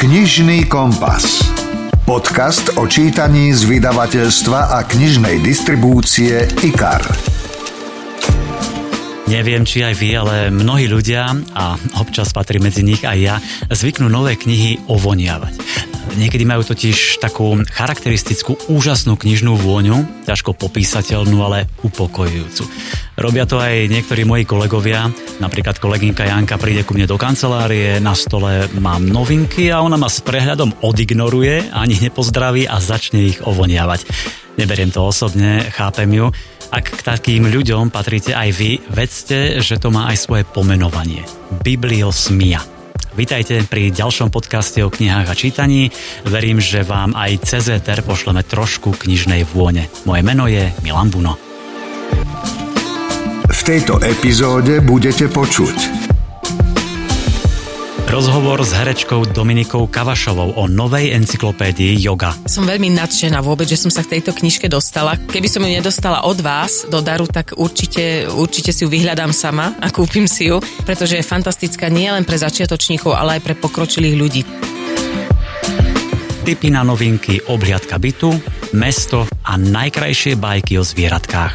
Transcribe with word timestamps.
Knižný 0.00 0.64
kompas. 0.64 1.44
Podcast 2.08 2.72
o 2.80 2.88
čítaní 2.88 3.52
z 3.52 3.68
vydavateľstva 3.68 4.72
a 4.72 4.88
knižnej 4.88 5.44
distribúcie 5.44 6.48
IKAR. 6.64 7.04
Neviem, 9.28 9.68
či 9.68 9.84
aj 9.84 10.00
vy, 10.00 10.16
ale 10.16 10.48
mnohí 10.48 10.88
ľudia, 10.88 11.36
a 11.52 11.76
občas 12.00 12.32
patrí 12.32 12.56
medzi 12.56 12.80
nich 12.80 13.04
aj 13.04 13.18
ja, 13.20 13.36
zvyknú 13.68 14.08
nové 14.08 14.40
knihy 14.40 14.88
ovoniavať. 14.88 15.89
Niekedy 16.10 16.42
majú 16.42 16.66
totiž 16.66 17.22
takú 17.22 17.54
charakteristickú, 17.70 18.58
úžasnú 18.66 19.14
knižnú 19.14 19.54
vôňu, 19.54 20.26
ťažko 20.26 20.58
popísateľnú, 20.58 21.38
ale 21.42 21.70
upokojujúcu. 21.86 22.66
Robia 23.20 23.44
to 23.46 23.60
aj 23.60 23.86
niektorí 23.86 24.26
moji 24.26 24.48
kolegovia, 24.48 25.12
napríklad 25.38 25.78
kolegynka 25.78 26.26
Janka 26.26 26.58
príde 26.58 26.82
ku 26.82 26.96
mne 26.96 27.06
do 27.06 27.20
kancelárie, 27.20 28.02
na 28.02 28.16
stole 28.16 28.66
mám 28.80 29.06
novinky 29.06 29.70
a 29.70 29.84
ona 29.84 30.00
ma 30.00 30.10
s 30.10 30.24
prehľadom 30.24 30.82
odignoruje, 30.82 31.70
ani 31.70 32.00
nepozdraví 32.00 32.64
a 32.66 32.80
začne 32.80 33.30
ich 33.30 33.38
ovoniavať. 33.44 34.08
Neberiem 34.58 34.90
to 34.90 35.06
osobne, 35.06 35.68
chápem 35.70 36.10
ju, 36.10 36.26
ak 36.70 36.86
k 36.86 37.00
takým 37.02 37.50
ľuďom 37.50 37.90
patríte 37.90 38.30
aj 38.30 38.48
vy, 38.54 38.78
vedzte, 38.88 39.58
že 39.58 39.78
to 39.82 39.90
má 39.90 40.06
aj 40.14 40.16
svoje 40.22 40.42
pomenovanie. 40.46 41.26
Bibliosmia. 41.66 42.79
Vítajte 43.10 43.66
pri 43.66 43.90
ďalšom 43.90 44.30
podcaste 44.30 44.78
o 44.86 44.90
knihách 44.92 45.26
a 45.26 45.34
čítaní. 45.34 45.90
Verím, 46.22 46.62
že 46.62 46.86
vám 46.86 47.18
aj 47.18 47.42
cez 47.42 47.66
ETR 47.66 48.06
pošleme 48.06 48.46
trošku 48.46 48.94
knižnej 48.94 49.42
vône. 49.50 49.90
Moje 50.06 50.22
meno 50.22 50.46
je 50.46 50.70
Milan 50.86 51.10
Buno. 51.10 51.34
V 53.50 53.60
tejto 53.66 53.98
epizóde 53.98 54.78
budete 54.78 55.26
počuť 55.26 56.09
Rozhovor 58.10 58.58
s 58.66 58.74
herečkou 58.74 59.22
Dominikou 59.30 59.86
Kavašovou 59.86 60.58
o 60.58 60.66
novej 60.66 61.14
encyklopédii 61.14 61.94
yoga. 62.02 62.34
Som 62.42 62.66
veľmi 62.66 62.90
nadšená 62.90 63.38
vôbec, 63.38 63.70
že 63.70 63.78
som 63.78 63.86
sa 63.86 64.02
k 64.02 64.18
tejto 64.18 64.34
knižke 64.34 64.66
dostala. 64.66 65.14
Keby 65.14 65.46
som 65.46 65.62
ju 65.62 65.70
nedostala 65.70 66.26
od 66.26 66.42
vás 66.42 66.90
do 66.90 66.98
daru, 66.98 67.30
tak 67.30 67.54
určite, 67.54 68.26
určite 68.26 68.74
si 68.74 68.82
ju 68.82 68.90
vyhľadám 68.90 69.30
sama 69.30 69.78
a 69.78 69.94
kúpim 69.94 70.26
si 70.26 70.50
ju, 70.50 70.58
pretože 70.82 71.22
je 71.22 71.30
fantastická 71.30 71.86
nie 71.86 72.10
len 72.10 72.26
pre 72.26 72.34
začiatočníkov, 72.34 73.14
ale 73.14 73.38
aj 73.38 73.46
pre 73.46 73.54
pokročilých 73.54 74.16
ľudí. 74.18 74.42
Tipy 76.42 76.66
na 76.74 76.82
novinky 76.82 77.46
obhliadka 77.46 77.94
bytu, 78.02 78.34
mesto 78.74 79.22
a 79.46 79.54
najkrajšie 79.54 80.34
bajky 80.34 80.82
o 80.82 80.84
zvieratkách. 80.84 81.54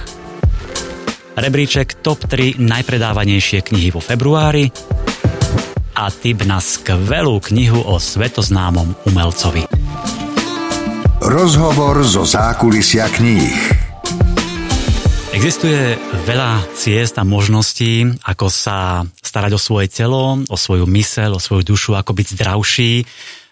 Rebríček 1.35 1.99
top 1.99 2.31
3 2.31 2.55
najpredávanejšie 2.63 3.59
knihy 3.59 3.91
vo 3.91 3.99
februári, 3.99 4.94
a 5.95 6.11
tip 6.11 6.43
na 6.43 6.59
skvelú 6.59 7.39
knihu 7.39 7.79
o 7.79 7.95
svetoznámom 7.95 9.07
umelcovi. 9.07 9.63
Rozhovor 11.23 12.03
zo 12.03 12.27
zákulisia 12.27 13.07
kníh. 13.07 13.55
Existuje 15.31 15.95
veľa 16.27 16.63
ciest 16.75 17.15
a 17.19 17.23
možností, 17.23 18.07
ako 18.23 18.47
sa 18.51 19.03
starať 19.19 19.55
o 19.55 19.59
svoje 19.59 19.87
telo, 19.91 20.39
o 20.47 20.55
svoju 20.59 20.83
myseľ, 20.87 21.39
o 21.39 21.43
svoju 21.43 21.63
dušu, 21.63 21.91
ako 21.95 22.11
byť 22.15 22.27
zdravší, 22.39 22.93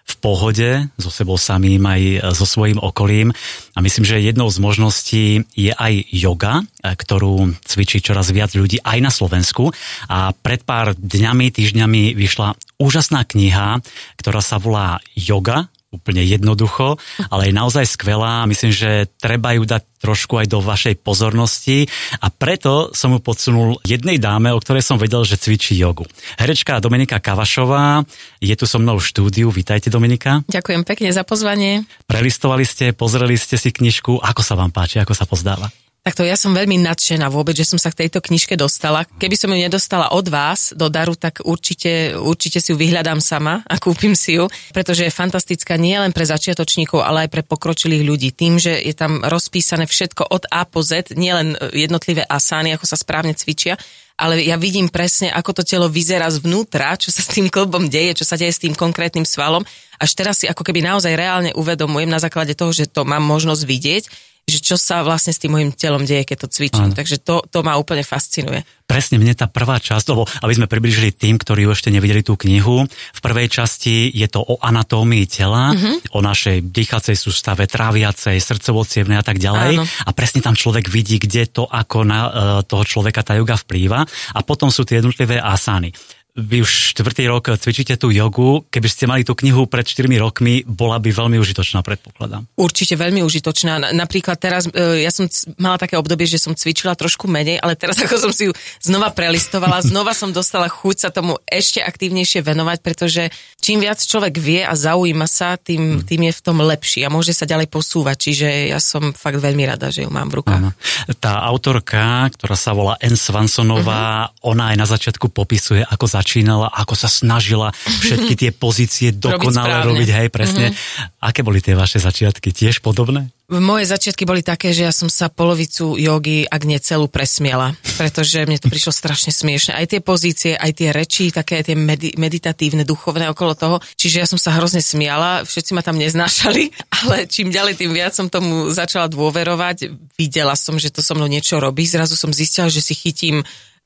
v 0.03 0.15
pohode 0.19 0.69
so 0.99 1.07
sebou 1.07 1.39
samým 1.39 1.79
aj 1.83 2.33
so 2.35 2.43
svojím 2.43 2.79
okolím. 2.79 3.31
A 3.73 3.79
myslím, 3.79 4.03
že 4.03 4.19
jednou 4.19 4.51
z 4.51 4.59
možností 4.59 5.25
je 5.55 5.71
aj 5.71 5.93
yoga, 6.11 6.63
ktorú 6.83 7.55
cvičí 7.63 8.03
čoraz 8.03 8.29
viac 8.35 8.51
ľudí 8.51 8.83
aj 8.83 8.99
na 8.99 9.11
Slovensku. 9.11 9.71
A 10.11 10.35
pred 10.35 10.61
pár 10.67 10.95
dňami, 10.99 11.55
týždňami 11.55 12.15
vyšla 12.19 12.55
úžasná 12.83 13.23
kniha, 13.23 13.79
ktorá 14.19 14.43
sa 14.43 14.59
volá 14.59 14.99
Yoga, 15.15 15.71
úplne 15.93 16.25
jednoducho, 16.25 16.97
ale 17.29 17.49
je 17.49 17.53
naozaj 17.53 17.85
skvelá 17.85 18.49
myslím, 18.49 18.73
že 18.73 19.05
treba 19.21 19.53
ju 19.53 19.63
dať 19.63 19.85
trošku 20.01 20.35
aj 20.41 20.51
do 20.51 20.59
vašej 20.59 20.99
pozornosti 20.99 21.87
a 22.19 22.27
preto 22.27 22.91
som 22.91 23.15
mu 23.15 23.23
podsunul 23.23 23.79
jednej 23.87 24.19
dáme, 24.19 24.51
o 24.51 24.59
ktorej 24.59 24.83
som 24.83 24.99
vedel, 24.99 25.23
že 25.23 25.39
cvičí 25.39 25.79
jogu. 25.79 26.03
Herečka 26.35 26.83
Dominika 26.83 27.23
Kavašová 27.23 28.03
je 28.43 28.55
tu 28.57 28.65
so 28.67 28.81
mnou 28.81 28.99
v 28.99 29.05
štúdiu. 29.05 29.47
Vítajte 29.53 29.87
Dominika. 29.87 30.43
Ďakujem 30.51 30.83
pekne 30.83 31.09
za 31.15 31.23
pozvanie. 31.23 31.87
Prelistovali 32.09 32.67
ste, 32.67 32.91
pozreli 32.91 33.39
ste 33.39 33.55
si 33.55 33.71
knižku. 33.71 34.19
Ako 34.19 34.43
sa 34.43 34.59
vám 34.59 34.75
páči, 34.75 34.99
ako 34.99 35.15
sa 35.15 35.23
pozdáva? 35.23 35.71
Takto 36.03 36.27
ja 36.27 36.35
som 36.35 36.51
veľmi 36.51 36.83
nadšená 36.83 37.31
vôbec, 37.31 37.55
že 37.55 37.63
som 37.63 37.79
sa 37.79 37.87
k 37.87 38.03
tejto 38.03 38.19
knižke 38.19 38.59
dostala. 38.59 39.07
Keby 39.07 39.39
som 39.39 39.47
ju 39.47 39.55
nedostala 39.55 40.11
od 40.11 40.27
vás 40.27 40.75
do 40.75 40.91
daru, 40.91 41.15
tak 41.15 41.39
určite, 41.47 42.19
určite 42.19 42.59
si 42.59 42.75
ju 42.75 42.77
vyhľadám 42.77 43.23
sama 43.23 43.63
a 43.63 43.79
kúpim 43.79 44.11
si 44.11 44.35
ju, 44.35 44.51
pretože 44.75 45.07
je 45.07 45.15
fantastická 45.15 45.79
nie 45.79 45.95
len 45.95 46.11
pre 46.11 46.27
začiatočníkov, 46.27 46.99
ale 46.99 47.23
aj 47.23 47.29
pre 47.31 47.47
pokročilých 47.47 48.03
ľudí. 48.03 48.35
Tým, 48.35 48.59
že 48.59 48.83
je 48.83 48.91
tam 48.91 49.23
rozpísané 49.23 49.87
všetko 49.87 50.27
od 50.27 50.43
A 50.51 50.67
po 50.67 50.83
Z, 50.83 51.15
nielen 51.15 51.55
jednotlivé 51.71 52.27
asány, 52.27 52.75
ako 52.75 52.83
sa 52.83 52.99
správne 52.99 53.31
cvičia, 53.31 53.79
ale 54.19 54.43
ja 54.43 54.59
vidím 54.59 54.91
presne, 54.91 55.31
ako 55.31 55.55
to 55.55 55.63
telo 55.63 55.87
vyzerá 55.87 56.27
zvnútra, 56.27 56.99
čo 56.99 57.15
sa 57.15 57.23
s 57.23 57.31
tým 57.31 57.47
klbom 57.47 57.87
deje, 57.87 58.19
čo 58.19 58.27
sa 58.27 58.35
deje 58.35 58.51
s 58.51 58.59
tým 58.59 58.75
konkrétnym 58.75 59.23
svalom. 59.23 59.63
Až 60.03 60.19
teraz 60.19 60.43
si 60.43 60.51
ako 60.51 60.67
keby 60.67 60.83
naozaj 60.83 61.15
reálne 61.15 61.55
uvedomujem 61.55 62.11
na 62.11 62.19
základe 62.19 62.59
toho, 62.59 62.75
že 62.75 62.91
to 62.91 63.07
mám 63.07 63.23
možnosť 63.23 63.63
vidieť, 63.63 64.32
že 64.43 64.59
čo 64.59 64.75
sa 64.75 65.07
vlastne 65.07 65.31
s 65.31 65.39
tým 65.39 65.55
môjim 65.55 65.71
telom 65.71 66.03
deje, 66.03 66.27
keď 66.27 66.37
to 66.43 66.51
cvičím. 66.51 66.91
Ano. 66.91 66.97
Takže 66.97 67.23
to, 67.23 67.47
to 67.47 67.63
ma 67.63 67.79
úplne 67.79 68.03
fascinuje. 68.03 68.67
Presne, 68.83 69.15
mne 69.15 69.31
tá 69.31 69.47
prvá 69.47 69.79
časť, 69.79 70.05
lebo 70.11 70.27
aby 70.27 70.53
sme 70.59 70.67
približili 70.67 71.15
tým, 71.15 71.39
ktorí 71.39 71.63
ešte 71.71 71.87
nevideli 71.87 72.27
tú 72.27 72.35
knihu, 72.35 72.83
v 72.83 73.19
prvej 73.23 73.47
časti 73.47 74.11
je 74.11 74.27
to 74.27 74.43
o 74.43 74.59
anatómii 74.59 75.23
tela, 75.31 75.71
uh-huh. 75.71 76.11
o 76.11 76.19
našej 76.19 76.59
dýchacej 76.59 77.15
sústave, 77.15 77.71
tráviacej, 77.71 78.35
srdcovo 78.43 78.83
a 78.83 79.23
tak 79.23 79.39
ďalej. 79.39 79.79
Áno. 79.79 79.87
A 79.87 80.09
presne 80.11 80.43
tam 80.43 80.59
človek 80.59 80.91
vidí, 80.91 81.23
kde 81.23 81.47
to, 81.47 81.63
ako 81.63 82.03
na 82.03 82.19
uh, 82.27 82.31
toho 82.67 82.83
človeka 82.83 83.23
tá 83.23 83.39
yoga 83.39 83.55
vplýva. 83.55 84.03
A 84.35 84.39
potom 84.43 84.67
sú 84.67 84.83
tie 84.83 84.99
jednotlivé 84.99 85.39
asány 85.39 85.95
vy 86.33 86.65
už 86.65 86.97
štvrtý 86.97 87.29
rok 87.29 87.53
cvičíte 87.53 87.93
tú 87.93 88.09
jogu. 88.09 88.65
Keby 88.73 88.89
ste 88.89 89.05
mali 89.05 89.21
tú 89.21 89.37
knihu 89.37 89.69
pred 89.69 89.85
4 89.85 90.09
rokmi, 90.17 90.65
bola 90.65 90.97
by 90.97 91.13
veľmi 91.13 91.37
užitočná, 91.37 91.85
predpokladám. 91.85 92.49
Určite 92.57 92.97
veľmi 92.97 93.21
užitočná. 93.21 93.93
Napríklad 93.93 94.41
teraz, 94.41 94.65
e, 94.65 95.05
ja 95.05 95.13
som 95.13 95.29
mala 95.61 95.77
také 95.77 95.93
obdobie, 95.93 96.25
že 96.25 96.41
som 96.41 96.57
cvičila 96.57 96.97
trošku 96.97 97.29
menej, 97.29 97.61
ale 97.61 97.77
teraz 97.77 98.01
ako 98.01 98.17
som 98.17 98.31
si 98.33 98.49
ju 98.49 98.53
znova 98.81 99.13
prelistovala, 99.13 99.85
znova 99.85 100.17
som 100.17 100.33
dostala 100.33 100.65
chuť 100.73 100.95
sa 101.05 101.09
tomu 101.13 101.37
ešte 101.45 101.85
aktívnejšie 101.85 102.41
venovať, 102.41 102.81
pretože 102.81 103.29
čím 103.61 103.85
viac 103.85 104.01
človek 104.01 104.33
vie 104.41 104.65
a 104.65 104.73
zaujíma 104.73 105.29
sa, 105.29 105.61
tým, 105.61 106.01
hmm. 106.01 106.09
tým 106.09 106.21
je 106.27 106.33
v 106.33 106.41
tom 106.41 106.57
lepší 106.65 107.05
a 107.05 107.13
môže 107.13 107.37
sa 107.37 107.45
ďalej 107.45 107.69
posúvať. 107.69 108.17
Čiže 108.17 108.73
ja 108.73 108.81
som 108.81 109.13
fakt 109.13 109.37
veľmi 109.37 109.69
rada, 109.69 109.93
že 109.93 110.01
ju 110.01 110.09
mám 110.09 110.33
v 110.33 110.41
rukách. 110.41 110.61
Aha. 110.65 110.73
Tá 111.21 111.45
autorka, 111.45 112.25
ktorá 112.33 112.57
sa 112.57 112.73
volá 112.73 112.97
Anne 112.97 113.21
Swansonová, 113.21 114.33
uh-huh. 114.33 114.49
ona 114.49 114.73
aj 114.73 114.77
na 114.81 114.87
začiatku 114.89 115.29
popisuje, 115.29 115.85
ako 115.85 116.09
za 116.09 116.22
začínala, 116.23 116.71
ako 116.71 116.95
sa 116.95 117.11
snažila 117.11 117.75
všetky 117.75 118.33
tie 118.39 118.51
pozície 118.55 119.11
dokonale 119.27 119.83
robiť, 119.83 119.87
robiť 119.91 120.09
hej, 120.15 120.27
presne. 120.31 120.65
Mm-hmm. 120.71 121.19
Aké 121.19 121.43
boli 121.43 121.59
tie 121.59 121.75
vaše 121.75 121.99
začiatky? 121.99 122.55
Tiež 122.55 122.79
podobné? 122.79 123.27
Moje 123.51 123.85
začiatky 123.85 124.23
boli 124.23 124.39
také, 124.39 124.71
že 124.71 124.87
ja 124.87 124.93
som 124.95 125.11
sa 125.11 125.27
polovicu 125.27 125.99
jogy, 125.99 126.47
ak 126.47 126.63
nie 126.63 126.79
celú, 126.79 127.11
presmiela, 127.11 127.75
pretože 127.99 128.39
mne 128.47 128.55
to 128.55 128.71
prišlo 128.71 128.95
strašne 128.95 129.35
smiešne. 129.35 129.75
Aj 129.75 129.83
tie 129.83 129.99
pozície, 129.99 130.55
aj 130.55 130.71
tie 130.71 130.89
reči, 130.95 131.27
také 131.29 131.59
tie 131.59 131.75
medi- 131.75 132.15
meditatívne, 132.15 132.87
duchovné 132.87 133.27
okolo 133.29 133.53
toho. 133.53 133.77
Čiže 133.99 134.17
ja 134.23 134.27
som 134.31 134.39
sa 134.39 134.55
hrozne 134.55 134.79
smiala, 134.79 135.43
všetci 135.43 135.75
ma 135.75 135.83
tam 135.83 135.99
neznášali, 135.99 136.71
ale 137.03 137.27
čím 137.27 137.51
ďalej, 137.51 137.83
tým 137.83 137.91
viac 137.91 138.15
som 138.15 138.31
tomu 138.31 138.71
začala 138.71 139.11
dôverovať. 139.11 139.91
Videla 140.15 140.55
som, 140.55 140.79
že 140.79 140.89
to 140.89 141.03
so 141.03 141.11
mnou 141.13 141.27
niečo 141.27 141.59
robí. 141.59 141.83
Zrazu 141.83 142.15
som 142.15 142.31
zistila, 142.31 142.71
že 142.71 142.79
si 142.79 142.95
chytím 142.95 143.43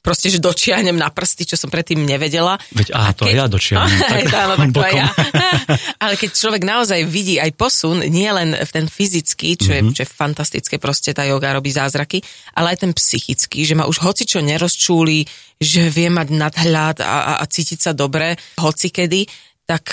proste, 0.08 0.32
že 0.32 0.40
dočiahnem 0.40 0.96
na 0.96 1.12
prsty, 1.12 1.44
čo 1.44 1.60
som 1.60 1.68
predtým 1.68 2.00
nevedela. 2.00 2.56
Veď, 2.72 2.96
aha, 2.96 3.12
to 3.12 3.28
keď... 3.28 3.36
ja 3.36 3.46
dočiahnem. 3.52 4.00
tak, 4.16 4.32
áno, 4.32 4.54
tak 4.56 4.70
to 4.72 4.82
ja. 4.88 5.08
Ale 6.04 6.16
keď 6.16 6.30
človek 6.32 6.64
naozaj 6.64 7.04
vidí 7.04 7.36
aj 7.36 7.52
posun, 7.60 8.00
nie 8.08 8.32
len 8.32 8.56
v 8.56 8.72
ten 8.72 8.88
fyzický, 8.88 9.60
čo, 9.60 9.76
mm-hmm. 9.76 9.76
je, 9.76 9.82
mhm. 9.84 9.94
čo 10.00 10.02
je 10.08 10.10
fantastické, 10.10 10.76
proste 10.80 11.12
tá 11.12 11.28
yoga 11.28 11.52
robí 11.52 11.68
zázraky, 11.76 12.24
ale 12.56 12.72
aj 12.72 12.88
ten 12.88 12.92
psychický, 12.96 13.68
že 13.68 13.76
ma 13.76 13.84
už 13.84 14.00
hoci 14.00 14.24
čo 14.24 14.40
nerozčúli, 14.40 15.28
že 15.60 15.92
vie 15.92 16.08
mať 16.08 16.32
nadhľad 16.32 16.98
a, 17.04 17.12
a, 17.12 17.34
a 17.42 17.44
cítiť 17.44 17.80
sa 17.84 17.92
dobre, 17.92 18.40
hoci 18.64 18.88
kedy, 18.88 19.28
tak 19.68 19.92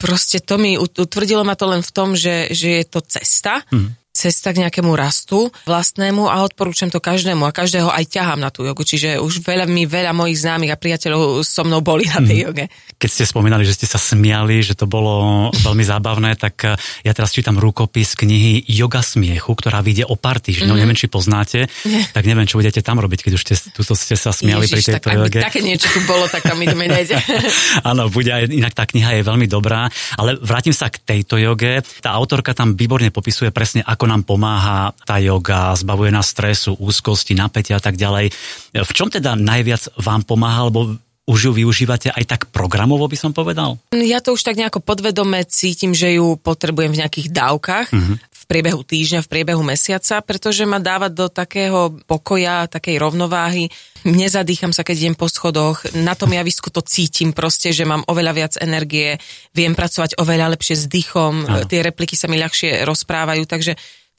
proste 0.00 0.40
to 0.40 0.56
mi 0.56 0.80
utvrdilo 0.80 1.44
ma 1.44 1.52
to 1.52 1.68
len 1.68 1.84
v 1.84 1.92
tom, 1.92 2.16
že, 2.16 2.48
že 2.48 2.80
je 2.80 2.84
to 2.88 3.04
cesta, 3.04 3.60
mm 3.68 4.01
cesta 4.22 4.54
k 4.54 4.62
nejakému 4.62 4.94
rastu 4.94 5.50
vlastnému 5.66 6.30
a 6.30 6.46
odporúčam 6.46 6.86
to 6.86 7.02
každému 7.02 7.42
a 7.42 7.50
každého 7.50 7.90
aj 7.90 8.06
ťahám 8.06 8.38
na 8.38 8.54
tú 8.54 8.62
jogu, 8.62 8.86
čiže 8.86 9.18
už 9.18 9.42
veľa 9.42 9.66
mi, 9.66 9.82
veľa 9.82 10.14
mojich 10.14 10.38
známych 10.46 10.70
a 10.70 10.78
priateľov 10.78 11.42
so 11.42 11.66
mnou 11.66 11.82
boli 11.82 12.06
na 12.06 12.22
tej 12.22 12.38
mm. 12.38 12.44
joge. 12.46 12.64
Keď 13.02 13.10
ste 13.10 13.24
spomínali, 13.26 13.66
že 13.66 13.74
ste 13.74 13.90
sa 13.90 13.98
smiali, 13.98 14.62
že 14.62 14.78
to 14.78 14.86
bolo 14.86 15.50
veľmi 15.50 15.82
zábavné, 15.82 16.38
tak 16.38 16.54
eh, 16.62 16.78
ja 17.02 17.10
teraz 17.10 17.34
čítam 17.34 17.58
rukopis 17.58 18.14
knihy 18.14 18.62
Yoga 18.70 19.02
smiechu, 19.02 19.50
ktorá 19.58 19.82
vyjde 19.82 20.06
o 20.06 20.14
pár 20.14 20.38
týždňov, 20.38 20.78
mm. 20.78 20.80
neviem, 20.86 20.98
či 20.98 21.10
poznáte, 21.10 21.66
Nie. 21.82 22.06
tak 22.14 22.22
neviem, 22.22 22.46
čo 22.46 22.62
budete 22.62 22.78
tam 22.78 23.02
robiť, 23.02 23.26
keď 23.26 23.32
už 23.34 23.42
ste, 23.42 23.54
tuto 23.74 23.98
ste 23.98 24.14
sa 24.14 24.30
smiali 24.30 24.70
Ježiš, 24.70 24.74
pri 24.78 24.82
tejto 24.94 25.08
tak, 25.10 25.18
joge. 25.18 25.40
také 25.42 25.60
niečo 25.66 25.90
tu 25.90 26.00
bolo, 26.06 26.30
tak 26.30 26.46
tam 26.46 26.62
ideme 26.62 26.86
nejde. 26.86 27.18
Áno, 27.90 28.06
bude 28.06 28.30
aj, 28.30 28.52
inak 28.52 28.76
tá 28.76 28.86
kniha 28.86 29.18
je 29.18 29.22
veľmi 29.26 29.50
dobrá, 29.50 29.90
ale 30.14 30.38
vrátim 30.38 30.70
sa 30.70 30.92
k 30.92 31.02
tejto 31.02 31.40
joge. 31.40 31.82
Tá 32.04 32.14
autorka 32.14 32.54
tam 32.54 32.78
výborne 32.78 33.10
popisuje 33.10 33.50
presne, 33.50 33.82
ako 33.82 34.11
nám 34.12 34.28
pomáha 34.28 34.92
tá 35.08 35.16
joga, 35.16 35.72
zbavuje 35.72 36.12
nás 36.12 36.28
stresu, 36.28 36.76
úzkosti, 36.76 37.32
napätia 37.32 37.80
a 37.80 37.82
tak 37.82 37.96
ďalej. 37.96 38.28
V 38.76 38.92
čom 38.92 39.08
teda 39.08 39.32
najviac 39.32 39.96
vám 39.96 40.28
pomáha, 40.28 40.68
alebo 40.68 41.00
už 41.22 41.38
ju 41.48 41.52
využívate 41.54 42.12
aj 42.12 42.24
tak 42.26 42.40
programovo, 42.52 43.06
by 43.08 43.16
som 43.16 43.32
povedal? 43.32 43.78
Ja 43.94 44.18
to 44.20 44.34
už 44.34 44.42
tak 44.42 44.58
nejako 44.58 44.82
podvedome 44.82 45.46
cítim, 45.48 45.94
že 45.96 46.18
ju 46.18 46.36
potrebujem 46.36 46.92
v 46.92 47.00
nejakých 47.00 47.28
dávkach. 47.32 47.88
Uh-huh 47.94 48.18
v 48.42 48.50
priebehu 48.50 48.82
týždňa, 48.82 49.22
v 49.22 49.30
priebehu 49.30 49.62
mesiaca, 49.62 50.18
pretože 50.18 50.66
ma 50.66 50.82
dáva 50.82 51.06
do 51.06 51.30
takého 51.30 51.94
pokoja, 52.10 52.66
takej 52.66 52.98
rovnováhy. 52.98 53.70
Nezadýcham 54.02 54.74
sa, 54.74 54.82
keď 54.82 54.96
idem 54.98 55.16
po 55.16 55.30
schodoch. 55.30 55.86
Na 55.94 56.18
tom 56.18 56.34
javisku 56.34 56.66
to 56.74 56.82
cítim 56.82 57.30
proste, 57.30 57.70
že 57.70 57.86
mám 57.86 58.02
oveľa 58.10 58.32
viac 58.34 58.52
energie, 58.58 59.14
viem 59.54 59.78
pracovať 59.78 60.18
oveľa 60.18 60.58
lepšie 60.58 60.74
s 60.74 60.84
dýchom, 60.90 61.46
Aha. 61.46 61.70
tie 61.70 61.86
repliky 61.86 62.18
sa 62.18 62.26
mi 62.26 62.34
ľahšie 62.42 62.82
rozprávajú, 62.82 63.46
takže 63.46 63.78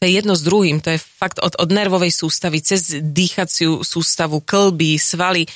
jedno 0.10 0.34
s 0.34 0.42
druhým, 0.44 0.82
to 0.82 0.92
je 0.92 1.00
fakt 1.00 1.40
od, 1.40 1.56
od 1.56 1.70
nervovej 1.70 2.12
sústavy 2.12 2.60
cez 2.60 3.00
dýchaciu 3.00 3.86
sústavu, 3.86 4.44
klby, 4.44 5.00
svaly, 5.00 5.44
e, 5.44 5.50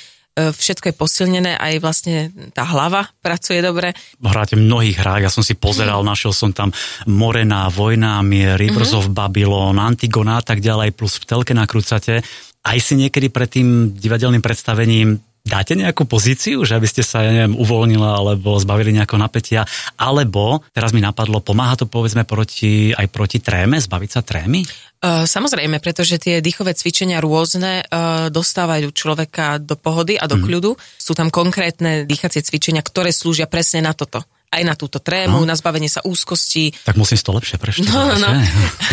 všetko 0.54 0.90
je 0.90 0.94
posilnené, 0.94 1.52
aj 1.58 1.74
vlastne 1.82 2.32
tá 2.54 2.64
hlava 2.68 3.08
pracuje 3.20 3.60
dobre. 3.60 3.92
Hráte 4.22 4.56
mnohých 4.56 4.98
hrách, 5.00 5.22
ja 5.26 5.30
som 5.32 5.44
si 5.44 5.58
pozeral, 5.58 6.00
mm. 6.00 6.08
našiel 6.08 6.32
som 6.32 6.50
tam 6.54 6.72
Morená, 7.04 7.68
Vojna, 7.68 8.22
Mier, 8.24 8.56
Rivers 8.56 8.96
mm-hmm. 8.96 9.10
of 9.10 9.14
Babylon, 9.14 9.76
Antigona 9.76 10.40
a 10.40 10.44
tak 10.44 10.64
ďalej, 10.64 10.96
plus 10.96 11.20
v 11.20 11.28
telke 11.28 11.52
nakrúcate. 11.52 12.24
Aj 12.58 12.78
si 12.82 12.98
niekedy 12.98 13.30
pred 13.30 13.48
tým 13.48 13.94
divadelným 13.96 14.42
predstavením 14.42 15.20
dáte 15.48 15.74
nejakú 15.74 16.04
pozíciu, 16.04 16.62
že 16.62 16.76
aby 16.76 16.86
ste 16.86 17.02
sa, 17.02 17.24
ja 17.24 17.32
neviem, 17.32 17.56
uvoľnila 17.56 18.20
alebo 18.20 18.54
zbavili 18.60 18.94
nejakého 18.94 19.18
napätia, 19.18 19.64
alebo, 19.96 20.62
teraz 20.70 20.94
mi 20.94 21.00
napadlo, 21.00 21.40
pomáha 21.40 21.74
to 21.80 21.90
povedzme 21.90 22.22
proti, 22.28 22.92
aj 22.92 23.08
proti 23.08 23.40
tréme, 23.42 23.80
zbaviť 23.80 24.10
sa 24.12 24.20
trémy? 24.22 24.62
Uh, 24.98 25.24
samozrejme, 25.30 25.78
pretože 25.78 26.18
tie 26.18 26.42
dýchové 26.42 26.74
cvičenia 26.74 27.22
rôzne 27.22 27.86
uh, 27.86 28.28
dostávajú 28.28 28.90
človeka 28.90 29.62
do 29.62 29.78
pohody 29.78 30.18
a 30.18 30.26
do 30.26 30.38
mm. 30.38 30.42
kľudu. 30.42 30.70
Sú 30.98 31.14
tam 31.14 31.30
konkrétne 31.30 32.02
dýchacie 32.02 32.42
cvičenia, 32.42 32.82
ktoré 32.82 33.14
slúžia 33.14 33.46
presne 33.46 33.86
na 33.86 33.94
toto 33.94 34.26
aj 34.48 34.62
na 34.64 34.72
túto 34.72 34.96
trému, 34.96 35.44
no. 35.44 35.48
na 35.48 35.52
zbavenie 35.52 35.92
sa 35.92 36.00
úzkosti. 36.04 36.72
Tak 36.88 36.96
musím 36.96 37.20
to 37.20 37.36
lepšie 37.36 37.56
preštudovať. 37.60 37.94
No, 37.94 38.04
no. 38.16 38.30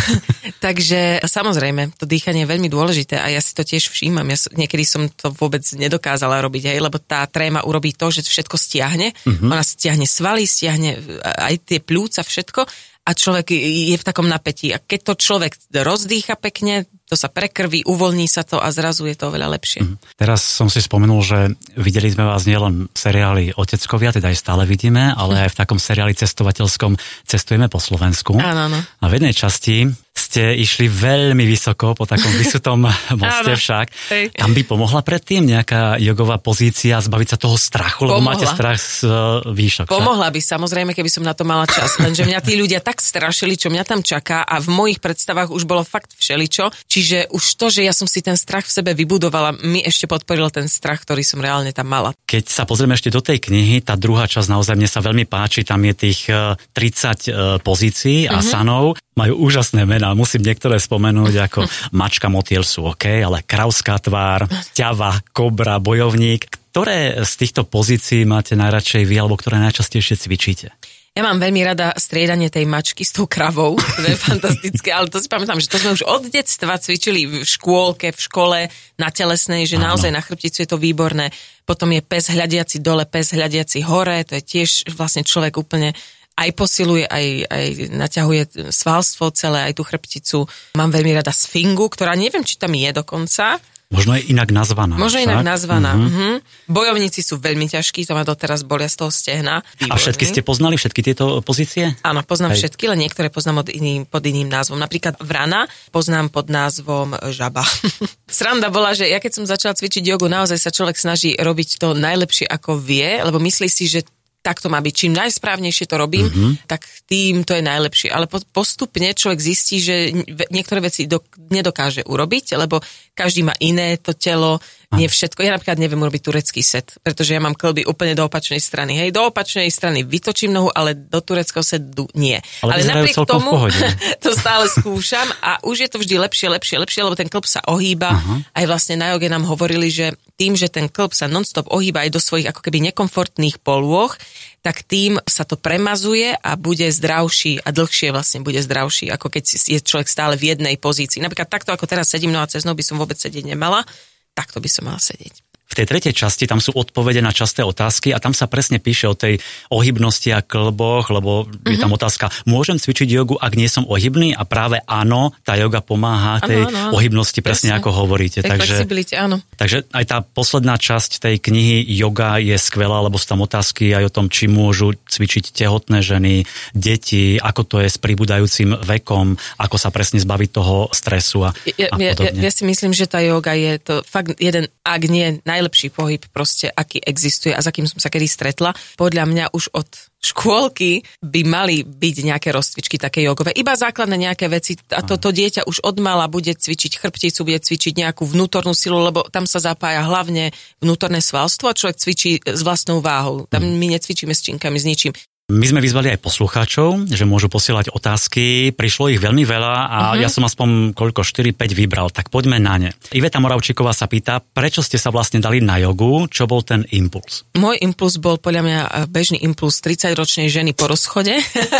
Takže 0.66 1.24
samozrejme, 1.24 1.96
to 1.96 2.04
dýchanie 2.04 2.44
je 2.44 2.52
veľmi 2.52 2.68
dôležité 2.68 3.16
a 3.16 3.32
ja 3.32 3.40
si 3.40 3.56
to 3.56 3.64
tiež 3.64 3.88
všímam. 3.88 4.28
Ja 4.28 4.38
niekedy 4.52 4.84
som 4.84 5.08
to 5.08 5.32
vôbec 5.32 5.64
nedokázala 5.72 6.44
robiť, 6.44 6.76
aj, 6.76 6.80
lebo 6.84 6.98
tá 7.00 7.24
tréma 7.30 7.64
urobí 7.64 7.96
to, 7.96 8.12
že 8.12 8.28
všetko 8.28 8.56
stiahne. 8.60 9.16
Uh-huh. 9.24 9.48
Ona 9.48 9.64
stiahne 9.64 10.04
svaly, 10.04 10.44
stiahne 10.44 11.00
aj 11.24 11.56
tie 11.64 11.80
plúca, 11.80 12.20
všetko 12.20 12.68
a 13.06 13.12
človek 13.14 13.54
je 13.54 13.96
v 13.96 14.08
takom 14.08 14.26
napätí. 14.26 14.74
A 14.74 14.82
keď 14.82 15.14
to 15.14 15.22
človek 15.22 15.54
rozdýcha 15.70 16.34
pekne, 16.42 16.90
to 17.06 17.14
sa 17.14 17.30
prekrví, 17.30 17.86
uvoľní 17.86 18.26
sa 18.26 18.42
to 18.42 18.58
a 18.58 18.74
zrazu 18.74 19.06
je 19.06 19.14
to 19.14 19.30
oveľa 19.30 19.54
lepšie. 19.54 19.86
Mm. 19.86 19.96
Teraz 20.18 20.42
som 20.42 20.74
si 20.74 20.82
spomenul, 20.82 21.22
že 21.22 21.54
videli 21.78 22.10
sme 22.10 22.26
vás 22.26 22.50
nielen 22.50 22.90
v 22.90 22.98
seriáli 22.98 23.54
Oteckovia, 23.54 24.10
teda 24.10 24.34
aj 24.34 24.42
stále 24.42 24.66
vidíme, 24.66 25.14
ale 25.14 25.46
aj 25.46 25.54
v 25.54 25.60
takom 25.62 25.78
seriáli 25.78 26.18
cestovateľskom 26.18 26.98
Cestujeme 27.30 27.70
po 27.70 27.78
Slovensku. 27.78 28.42
Áno, 28.42 28.74
áno. 28.74 28.80
A 28.82 29.06
v 29.06 29.22
jednej 29.22 29.38
časti 29.38 29.86
ste 30.16 30.56
išli 30.56 30.88
veľmi 30.88 31.44
vysoko 31.44 31.92
po 31.92 32.08
takom 32.08 32.32
vysutom 32.42 32.88
moste 33.20 33.54
však. 33.54 33.86
Hej. 34.16 34.26
Tam 34.32 34.56
by 34.56 34.62
pomohla 34.64 35.04
predtým 35.04 35.44
nejaká 35.44 36.00
jogová 36.00 36.40
pozícia 36.40 37.04
zbaviť 37.04 37.28
sa 37.36 37.38
toho 37.38 37.60
strachu, 37.60 38.08
lebo 38.08 38.24
máte 38.24 38.48
strach 38.48 38.80
z 38.80 39.06
uh, 39.06 39.44
výšok. 39.44 39.92
Pomohla 39.92 40.32
by 40.32 40.40
samozrejme, 40.40 40.96
keby 40.96 41.12
som 41.12 41.28
na 41.28 41.36
to 41.36 41.44
mala 41.44 41.68
čas. 41.68 42.00
Lenže 42.00 42.24
mňa 42.24 42.40
tí 42.40 42.56
ľudia 42.56 42.80
tak 42.80 43.04
strašili, 43.04 43.60
čo 43.60 43.68
mňa 43.68 43.84
tam 43.84 44.00
čaká 44.00 44.48
a 44.48 44.64
v 44.64 44.72
mojich 44.72 45.04
predstavách 45.04 45.52
už 45.52 45.68
bolo 45.68 45.84
fakt 45.84 46.16
všeličo. 46.16 46.72
Čiže 46.88 47.36
už 47.36 47.44
to, 47.60 47.68
že 47.68 47.84
ja 47.84 47.92
som 47.92 48.08
si 48.08 48.24
ten 48.24 48.40
strach 48.40 48.64
v 48.64 48.72
sebe 48.72 48.92
vybudovala, 48.96 49.60
mi 49.68 49.84
ešte 49.84 50.08
podporil 50.08 50.48
ten 50.48 50.72
strach, 50.72 51.04
ktorý 51.04 51.28
som 51.28 51.44
reálne 51.44 51.76
tam 51.76 51.92
mala. 51.92 52.16
Keď 52.24 52.48
sa 52.48 52.64
pozrieme 52.64 52.96
ešte 52.96 53.12
do 53.12 53.20
tej 53.20 53.44
knihy, 53.44 53.84
tá 53.84 54.00
druhá 54.00 54.32
časť 54.32 54.48
naozaj 54.48 54.80
mne 54.80 54.88
sa 54.88 55.04
veľmi 55.04 55.28
páči, 55.28 55.68
tam 55.68 55.84
je 55.84 55.94
tých 55.94 56.20
30 56.28 56.32
uh, 56.32 56.76
uh, 56.76 57.58
pozícií 57.60 58.32
a 58.32 58.40
mm-hmm. 58.40 58.48
sanov. 58.48 58.96
Majú 59.16 59.48
úžasné 59.48 59.88
mená, 59.88 60.12
musím 60.12 60.44
niektoré 60.44 60.76
spomenúť, 60.76 61.34
ako 61.48 61.60
mačka 62.00 62.28
motiel 62.28 62.68
sú 62.68 62.92
OK, 62.92 63.24
ale 63.24 63.48
kravská 63.48 63.96
tvár, 64.04 64.44
ťava, 64.76 65.24
kobra, 65.32 65.80
bojovník. 65.80 66.52
Ktoré 66.76 67.24
z 67.24 67.34
týchto 67.40 67.64
pozícií 67.64 68.28
máte 68.28 68.60
najradšej 68.60 69.08
vy, 69.08 69.16
alebo 69.16 69.40
ktoré 69.40 69.64
najčastejšie 69.64 70.20
cvičíte? 70.20 70.76
Ja 71.16 71.24
mám 71.24 71.40
veľmi 71.40 71.64
rada 71.64 71.96
striedanie 71.96 72.52
tej 72.52 72.68
mačky 72.68 73.08
s 73.08 73.16
tou 73.16 73.24
kravou, 73.24 73.80
to 74.04 74.04
je 74.04 74.20
fantastické, 74.20 74.92
ale 74.92 75.08
to 75.08 75.24
si 75.24 75.32
pamätám, 75.32 75.64
že 75.64 75.72
to 75.72 75.80
sme 75.80 75.96
už 75.96 76.04
od 76.04 76.28
detstva 76.28 76.76
cvičili 76.76 77.24
v 77.24 77.48
škôlke, 77.48 78.12
v 78.12 78.20
škole, 78.20 78.60
na 79.00 79.08
telesnej, 79.16 79.64
že 79.64 79.80
Áno. 79.80 79.96
naozaj 79.96 80.12
na 80.12 80.20
chrbticu 80.20 80.68
je 80.68 80.68
to 80.68 80.76
výborné. 80.76 81.32
Potom 81.64 81.88
je 81.96 82.04
pes 82.04 82.28
hľadiaci 82.28 82.84
dole, 82.84 83.08
pes 83.08 83.32
hľadiaci 83.32 83.80
hore, 83.88 84.28
to 84.28 84.36
je 84.36 84.44
tiež 84.44 84.92
vlastne 84.92 85.24
človek 85.24 85.56
úplne 85.56 85.96
aj 86.36 86.50
posiluje, 86.52 87.08
aj, 87.08 87.48
aj 87.48 87.66
naťahuje 87.96 88.42
svalstvo 88.70 89.32
celé, 89.32 89.72
aj 89.72 89.74
tú 89.80 89.84
chrbticu. 89.88 90.40
Mám 90.76 90.92
veľmi 90.92 91.16
rada 91.16 91.32
sfingu, 91.32 91.88
ktorá 91.88 92.12
neviem, 92.14 92.44
či 92.44 92.60
tam 92.60 92.76
je 92.76 92.92
dokonca. 92.92 93.60
Možno 93.94 94.18
je 94.18 94.34
inak 94.34 94.50
nazvaná. 94.50 94.98
Možno 94.98 95.22
však? 95.22 95.30
inak 95.30 95.46
nazvaná. 95.46 95.94
Uh-huh. 95.94 96.10
Uh-huh. 96.10 96.36
Bojovníci 96.66 97.22
sú 97.22 97.38
veľmi 97.38 97.70
ťažkí, 97.70 98.02
to 98.04 98.18
ma 98.18 98.26
doteraz 98.26 98.66
bolia 98.66 98.90
z 98.90 98.98
toho 98.98 99.14
stehna. 99.14 99.62
Výborný. 99.78 99.94
A 99.94 100.02
všetky 100.02 100.26
ste 100.26 100.42
poznali, 100.42 100.74
všetky 100.74 101.06
tieto 101.06 101.40
pozície? 101.46 101.94
Áno, 102.02 102.26
poznám 102.26 102.58
Hej. 102.58 102.66
všetky, 102.66 102.90
len 102.90 103.06
niektoré 103.06 103.30
poznám 103.30 103.62
od 103.62 103.70
iným, 103.70 104.10
pod 104.10 104.26
iným 104.26 104.50
názvom. 104.50 104.82
Napríklad 104.82 105.22
vrana 105.22 105.70
poznám 105.94 106.34
pod 106.34 106.50
názvom 106.50 107.14
žaba. 107.30 107.62
Sranda 108.26 108.74
bola, 108.74 108.98
že 108.98 109.06
ja 109.06 109.22
keď 109.22 109.32
som 109.32 109.46
začala 109.46 109.78
cvičiť 109.78 110.02
jogu, 110.02 110.26
naozaj 110.26 110.58
sa 110.58 110.74
človek 110.74 110.98
snaží 110.98 111.38
robiť 111.38 111.78
to 111.78 111.94
najlepšie, 111.94 112.50
ako 112.50 112.82
vie, 112.82 113.22
lebo 113.22 113.38
myslí 113.38 113.70
si, 113.70 113.86
že 113.86 114.02
tak 114.46 114.62
to 114.62 114.70
má 114.70 114.78
byť. 114.78 114.94
Čím 114.94 115.18
najsprávnejšie 115.18 115.90
to 115.90 115.98
robím, 115.98 116.30
mm-hmm. 116.30 116.70
tak 116.70 116.86
tým 117.10 117.42
to 117.42 117.58
je 117.58 117.66
najlepšie. 117.66 118.14
Ale 118.14 118.30
postupne 118.30 119.10
človek 119.10 119.42
zistí, 119.42 119.82
že 119.82 120.14
niektoré 120.54 120.86
veci 120.86 121.10
do, 121.10 121.26
nedokáže 121.50 122.06
urobiť, 122.06 122.54
lebo 122.54 122.78
každý 123.18 123.42
má 123.42 123.58
iné 123.58 123.98
to 123.98 124.14
telo, 124.14 124.62
nie 124.94 125.10
všetko. 125.10 125.44
Ja 125.44 125.56
napríklad 125.56 125.82
neviem 125.82 126.00
urobiť 126.00 126.22
turecký 126.22 126.62
set, 126.62 126.96
pretože 127.02 127.36
ja 127.36 127.42
mám 127.42 127.58
klby 127.58 127.84
úplne 127.90 128.14
do 128.14 128.28
opačnej 128.28 128.62
strany. 128.62 128.96
Hej, 128.96 129.12
do 129.12 129.28
opačnej 129.34 129.68
strany 129.68 130.06
vytočím 130.06 130.54
nohu, 130.54 130.70
ale 130.72 130.96
do 130.96 131.20
tureckého 131.20 131.66
setu 131.66 132.08
nie. 132.16 132.40
Ale, 132.64 132.80
ale 132.80 132.82
napriek 132.86 133.18
tomu 133.28 133.68
to 134.24 134.32
stále 134.36 134.70
skúšam 134.72 135.26
a 135.42 135.60
už 135.66 135.88
je 135.88 135.90
to 135.90 135.98
vždy 136.00 136.16
lepšie, 136.22 136.48
lepšie, 136.48 136.78
lepšie, 136.80 137.02
lebo 137.04 137.18
ten 137.18 137.28
klb 137.28 137.46
sa 137.50 137.60
ohýba. 137.66 138.14
Uh-huh. 138.16 138.40
Aj 138.56 138.66
vlastne 138.70 139.00
na 139.00 139.16
joge 139.16 139.28
nám 139.28 139.44
hovorili, 139.48 139.92
že 139.92 140.16
tým, 140.36 140.56
že 140.56 140.68
ten 140.68 140.92
klb 140.92 141.16
sa 141.16 141.32
nonstop 141.32 141.72
ohýba 141.72 142.04
aj 142.04 142.12
do 142.16 142.22
svojich 142.22 142.52
ako 142.52 142.62
keby 142.64 142.92
nekomfortných 142.92 143.64
polôch, 143.64 144.20
tak 144.66 144.82
tým 144.84 145.22
sa 145.30 145.46
to 145.46 145.56
premazuje 145.56 146.34
a 146.34 146.52
bude 146.58 146.90
zdravší 146.90 147.62
a 147.62 147.70
dlhšie 147.70 148.10
vlastne 148.10 148.42
bude 148.42 148.60
zdravší, 148.60 149.14
ako 149.14 149.30
keď 149.30 149.44
je 149.70 149.80
človek 149.80 150.10
stále 150.10 150.34
v 150.34 150.58
jednej 150.58 150.76
pozícii. 150.82 151.22
Napríklad 151.22 151.48
takto, 151.48 151.70
ako 151.70 151.86
teraz 151.86 152.10
sedím, 152.10 152.34
no 152.34 152.42
a 152.42 152.50
cez 152.50 152.66
by 152.66 152.84
som 152.84 152.98
vôbec 152.98 153.16
sedieť 153.22 153.46
nemala, 153.46 153.86
takto 154.34 154.58
by 154.58 154.68
som 154.68 154.90
mala 154.90 155.00
sedieť. 155.00 155.45
V 155.76 155.84
tej 155.84 155.92
tretej 155.92 156.16
časti 156.16 156.48
tam 156.48 156.64
sú 156.64 156.72
odpovede 156.72 157.20
na 157.20 157.36
časté 157.36 157.60
otázky 157.60 158.16
a 158.16 158.24
tam 158.24 158.32
sa 158.32 158.48
presne 158.48 158.80
píše 158.80 159.12
o 159.12 159.16
tej 159.20 159.44
ohybnosti 159.68 160.32
a 160.32 160.40
klboch, 160.40 161.12
lebo 161.12 161.44
mm-hmm. 161.44 161.68
je 161.68 161.78
tam 161.84 161.92
mhm. 161.92 162.00
otázka, 162.00 162.32
môžem 162.48 162.80
cvičiť 162.80 163.12
jogu, 163.12 163.36
ak 163.36 163.60
nie 163.60 163.68
som 163.68 163.84
ohybný? 163.84 164.32
A 164.32 164.48
práve 164.48 164.80
áno, 164.88 165.36
tá 165.44 165.60
joga 165.60 165.84
pomáha 165.84 166.40
tej 166.40 166.64
ano, 166.64 166.96
ano, 166.96 166.96
ohybnosti, 166.96 167.44
presne, 167.44 167.76
presne 167.76 167.84
ako 167.84 167.90
hovoríte. 167.92 168.40
Tej 168.40 168.56
takže, 168.56 168.88
áno. 169.20 169.44
takže 169.60 169.84
aj 169.92 170.06
tá 170.08 170.18
posledná 170.24 170.80
časť 170.80 171.20
tej 171.20 171.44
knihy 171.44 171.84
Yoga 171.92 172.40
je 172.40 172.56
skvelá, 172.56 173.04
lebo 173.04 173.20
sú 173.20 173.36
tam 173.36 173.44
otázky 173.44 173.92
aj 173.92 174.08
o 174.08 174.14
tom, 174.16 174.32
či 174.32 174.48
môžu 174.48 174.96
cvičiť 174.96 175.52
tehotné 175.52 176.00
ženy, 176.00 176.48
deti, 176.72 177.36
ako 177.36 177.62
to 177.68 177.76
je 177.84 177.92
s 177.92 178.00
pribúdajúcim 178.00 178.80
vekom, 178.80 179.36
ako 179.60 179.76
sa 179.76 179.92
presne 179.92 180.24
zbaviť 180.24 180.50
toho 180.56 180.88
stresu 180.96 181.44
a, 181.44 181.52
ja, 181.76 181.92
a 181.92 182.00
ja, 182.00 182.16
ja, 182.16 182.32
ja 182.32 182.52
si 182.52 182.64
myslím, 182.64 182.96
že 182.96 183.12
tá 183.12 183.20
yoga 183.20 183.52
je 183.58 183.76
to 183.82 184.06
fakt 184.08 184.38
jeden, 184.40 184.72
ak 184.86 185.02
nie 185.12 185.42
naj 185.44 185.65
najlepší 185.66 185.90
pohyb 185.90 186.22
proste, 186.30 186.70
aký 186.70 187.02
existuje 187.02 187.50
a 187.50 187.58
s 187.58 187.66
akým 187.66 187.90
som 187.90 187.98
sa 187.98 188.14
kedy 188.14 188.30
stretla. 188.30 188.78
Podľa 189.02 189.26
mňa 189.26 189.46
už 189.50 189.74
od 189.74 189.90
škôlky 190.22 191.02
by 191.26 191.42
mali 191.42 191.82
byť 191.82 192.16
nejaké 192.22 192.54
rozcvičky 192.54 193.02
také 193.02 193.26
jogové. 193.26 193.50
Iba 193.58 193.74
základné 193.74 194.30
nejaké 194.30 194.46
veci 194.46 194.78
a 194.94 195.02
toto 195.02 195.34
dieťa 195.34 195.66
už 195.66 195.82
od 195.82 195.98
mala 195.98 196.30
bude 196.30 196.54
cvičiť 196.54 197.02
chrbticu, 197.02 197.42
bude 197.42 197.58
cvičiť 197.58 197.98
nejakú 197.98 198.30
vnútornú 198.30 198.78
silu, 198.78 199.02
lebo 199.02 199.26
tam 199.34 199.50
sa 199.50 199.58
zapája 199.58 200.06
hlavne 200.06 200.54
vnútorné 200.86 201.18
svalstvo 201.18 201.74
a 201.74 201.78
človek 201.78 201.98
cvičí 201.98 202.32
s 202.46 202.62
vlastnou 202.62 203.02
váhou. 203.02 203.50
Tam 203.50 203.66
my 203.66 203.88
necvičíme 203.98 204.34
s 204.38 204.46
činkami, 204.46 204.78
s 204.78 204.86
ničím. 204.86 205.14
My 205.46 205.62
sme 205.70 205.78
vyzvali 205.78 206.10
aj 206.10 206.26
poslucháčov, 206.26 207.06
že 207.06 207.22
môžu 207.22 207.54
posielať 207.54 207.94
otázky. 207.94 208.74
Prišlo 208.74 209.14
ich 209.14 209.22
veľmi 209.22 209.46
veľa 209.46 209.76
a 209.78 210.00
uh-huh. 210.10 210.18
ja 210.18 210.26
som 210.26 210.42
aspoň 210.42 210.98
koľko 210.98 211.22
4-5 211.22 211.70
vybral, 211.70 212.10
tak 212.10 212.34
poďme 212.34 212.58
na 212.58 212.82
ne. 212.82 212.90
Iveta 213.14 213.38
Moravčíková 213.38 213.94
sa 213.94 214.10
pýta, 214.10 214.42
prečo 214.42 214.82
ste 214.82 214.98
sa 214.98 215.14
vlastne 215.14 215.38
dali 215.38 215.62
na 215.62 215.78
jogu, 215.78 216.26
čo 216.34 216.50
bol 216.50 216.66
ten 216.66 216.82
impuls? 216.90 217.46
Môj 217.62 217.78
impuls 217.78 218.18
bol 218.18 218.42
podľa 218.42 218.62
mňa 218.66 218.80
bežný 219.06 219.38
impuls 219.46 219.86
30-ročnej 219.86 220.50
ženy 220.50 220.74
po 220.74 220.90
rozchode, 220.90 221.38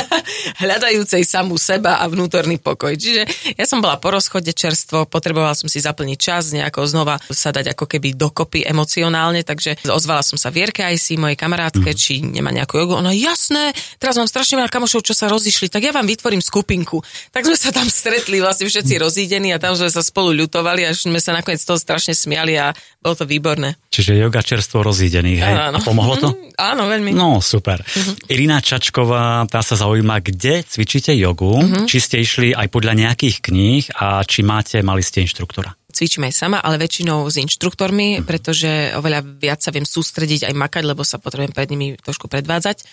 hľadajúcej 0.62 1.26
samú 1.26 1.58
seba 1.58 1.98
a 1.98 2.06
vnútorný 2.06 2.62
pokoj. 2.62 2.94
Čiže 2.94 3.26
ja 3.58 3.66
som 3.66 3.82
bola 3.82 3.98
po 3.98 4.14
rozchode 4.14 4.54
čerstvo, 4.54 5.10
potrebovala 5.10 5.58
som 5.58 5.66
si 5.74 5.82
zaplniť 5.82 6.18
čas, 6.22 6.54
nejako 6.54 6.86
znova 6.86 7.18
sa 7.34 7.50
dať 7.50 7.74
ako 7.74 7.90
keby 7.90 8.14
dokopy 8.14 8.62
emocionálne, 8.62 9.42
takže 9.42 9.90
ozvala 9.90 10.22
som 10.22 10.38
sa 10.38 10.54
Vierke 10.54 10.86
aj 10.86 11.02
si, 11.02 11.18
mojej 11.18 11.34
kamarátke, 11.34 11.90
uh-huh. 11.90 11.98
či 11.98 12.22
nemá 12.22 12.54
nejakú 12.54 12.78
jogu. 12.78 13.02
Ona 13.02 13.10
jasne 13.10 13.55
jasné, 13.56 13.72
teraz 13.98 14.16
mám 14.20 14.28
strašne 14.28 14.60
veľa 14.60 14.72
kamošov, 14.72 15.02
čo 15.08 15.16
sa 15.16 15.32
rozišli, 15.32 15.72
tak 15.72 15.88
ja 15.88 15.96
vám 15.96 16.04
vytvorím 16.04 16.44
skupinku. 16.44 17.00
Tak 17.32 17.48
sme 17.48 17.56
sa 17.56 17.72
tam 17.72 17.88
stretli 17.88 18.44
vlastne 18.44 18.68
všetci 18.68 19.00
rozídení 19.00 19.56
a 19.56 19.62
tam 19.62 19.80
sme 19.80 19.88
sa 19.88 20.04
spolu 20.04 20.36
ľutovali 20.36 20.84
a 20.84 20.92
sme 20.92 21.24
sa 21.24 21.32
nakoniec 21.32 21.64
toho 21.64 21.80
strašne 21.80 22.12
smiali 22.12 22.60
a 22.60 22.76
bolo 23.00 23.16
to 23.16 23.24
výborné. 23.24 23.80
Čiže 23.88 24.20
yoga 24.20 24.44
čerstvo 24.44 24.84
rozídených, 24.84 25.40
hej? 25.40 25.56
Áno. 25.72 25.80
A 25.80 25.86
pomohlo 25.86 26.20
to? 26.20 26.30
Mm, 26.36 26.52
áno, 26.60 26.84
veľmi. 26.92 27.12
No, 27.16 27.40
super. 27.40 27.80
Uh-huh. 27.80 28.16
Irina 28.28 28.60
Čačková, 28.60 29.48
tá 29.48 29.64
sa 29.64 29.80
zaujíma, 29.80 30.20
kde 30.20 30.68
cvičíte 30.68 31.16
jogu, 31.16 31.56
uh-huh. 31.56 31.88
či 31.88 32.04
ste 32.04 32.20
išli 32.20 32.52
aj 32.52 32.68
podľa 32.68 33.08
nejakých 33.08 33.40
kníh 33.40 33.84
a 33.96 34.20
či 34.28 34.44
máte, 34.44 34.84
mali 34.84 35.00
ste 35.00 35.24
inštruktora 35.24 35.85
cvičím 35.96 36.28
aj 36.28 36.34
sama, 36.36 36.58
ale 36.60 36.76
väčšinou 36.76 37.24
s 37.32 37.40
inštruktormi, 37.40 38.28
pretože 38.28 38.92
oveľa 39.00 39.24
viac 39.40 39.64
sa 39.64 39.72
viem 39.72 39.88
sústrediť 39.88 40.52
aj 40.52 40.54
makať, 40.54 40.84
lebo 40.84 41.08
sa 41.08 41.16
potrebujem 41.16 41.56
pred 41.56 41.72
nimi 41.72 41.96
trošku 41.96 42.28
predvádzať. 42.28 42.84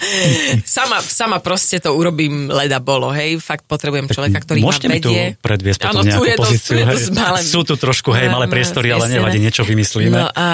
sama, 0.66 0.98
sama 0.98 1.38
proste 1.38 1.78
to 1.78 1.94
urobím 1.94 2.50
leda 2.50 2.82
bolo, 2.82 3.14
hej, 3.14 3.38
fakt 3.38 3.70
potrebujem 3.70 4.10
človeka, 4.10 4.42
ktorý 4.42 4.66
ma 4.66 4.74
vedie. 4.74 5.38
Tu 5.38 5.46
predviesť 5.46 5.80
potom 5.86 6.02
nejakú 6.02 6.24
tu 6.26 6.34
pozíciu, 6.42 6.74
hej. 6.82 6.98
Sú 7.46 7.62
tu 7.62 7.78
trošku, 7.78 8.10
hej, 8.10 8.26
malé 8.26 8.50
priestory, 8.50 8.90
ale 8.90 9.06
nevadí, 9.06 9.38
niečo 9.38 9.62
vymyslíme. 9.62 10.18
No 10.18 10.26
a, 10.34 10.48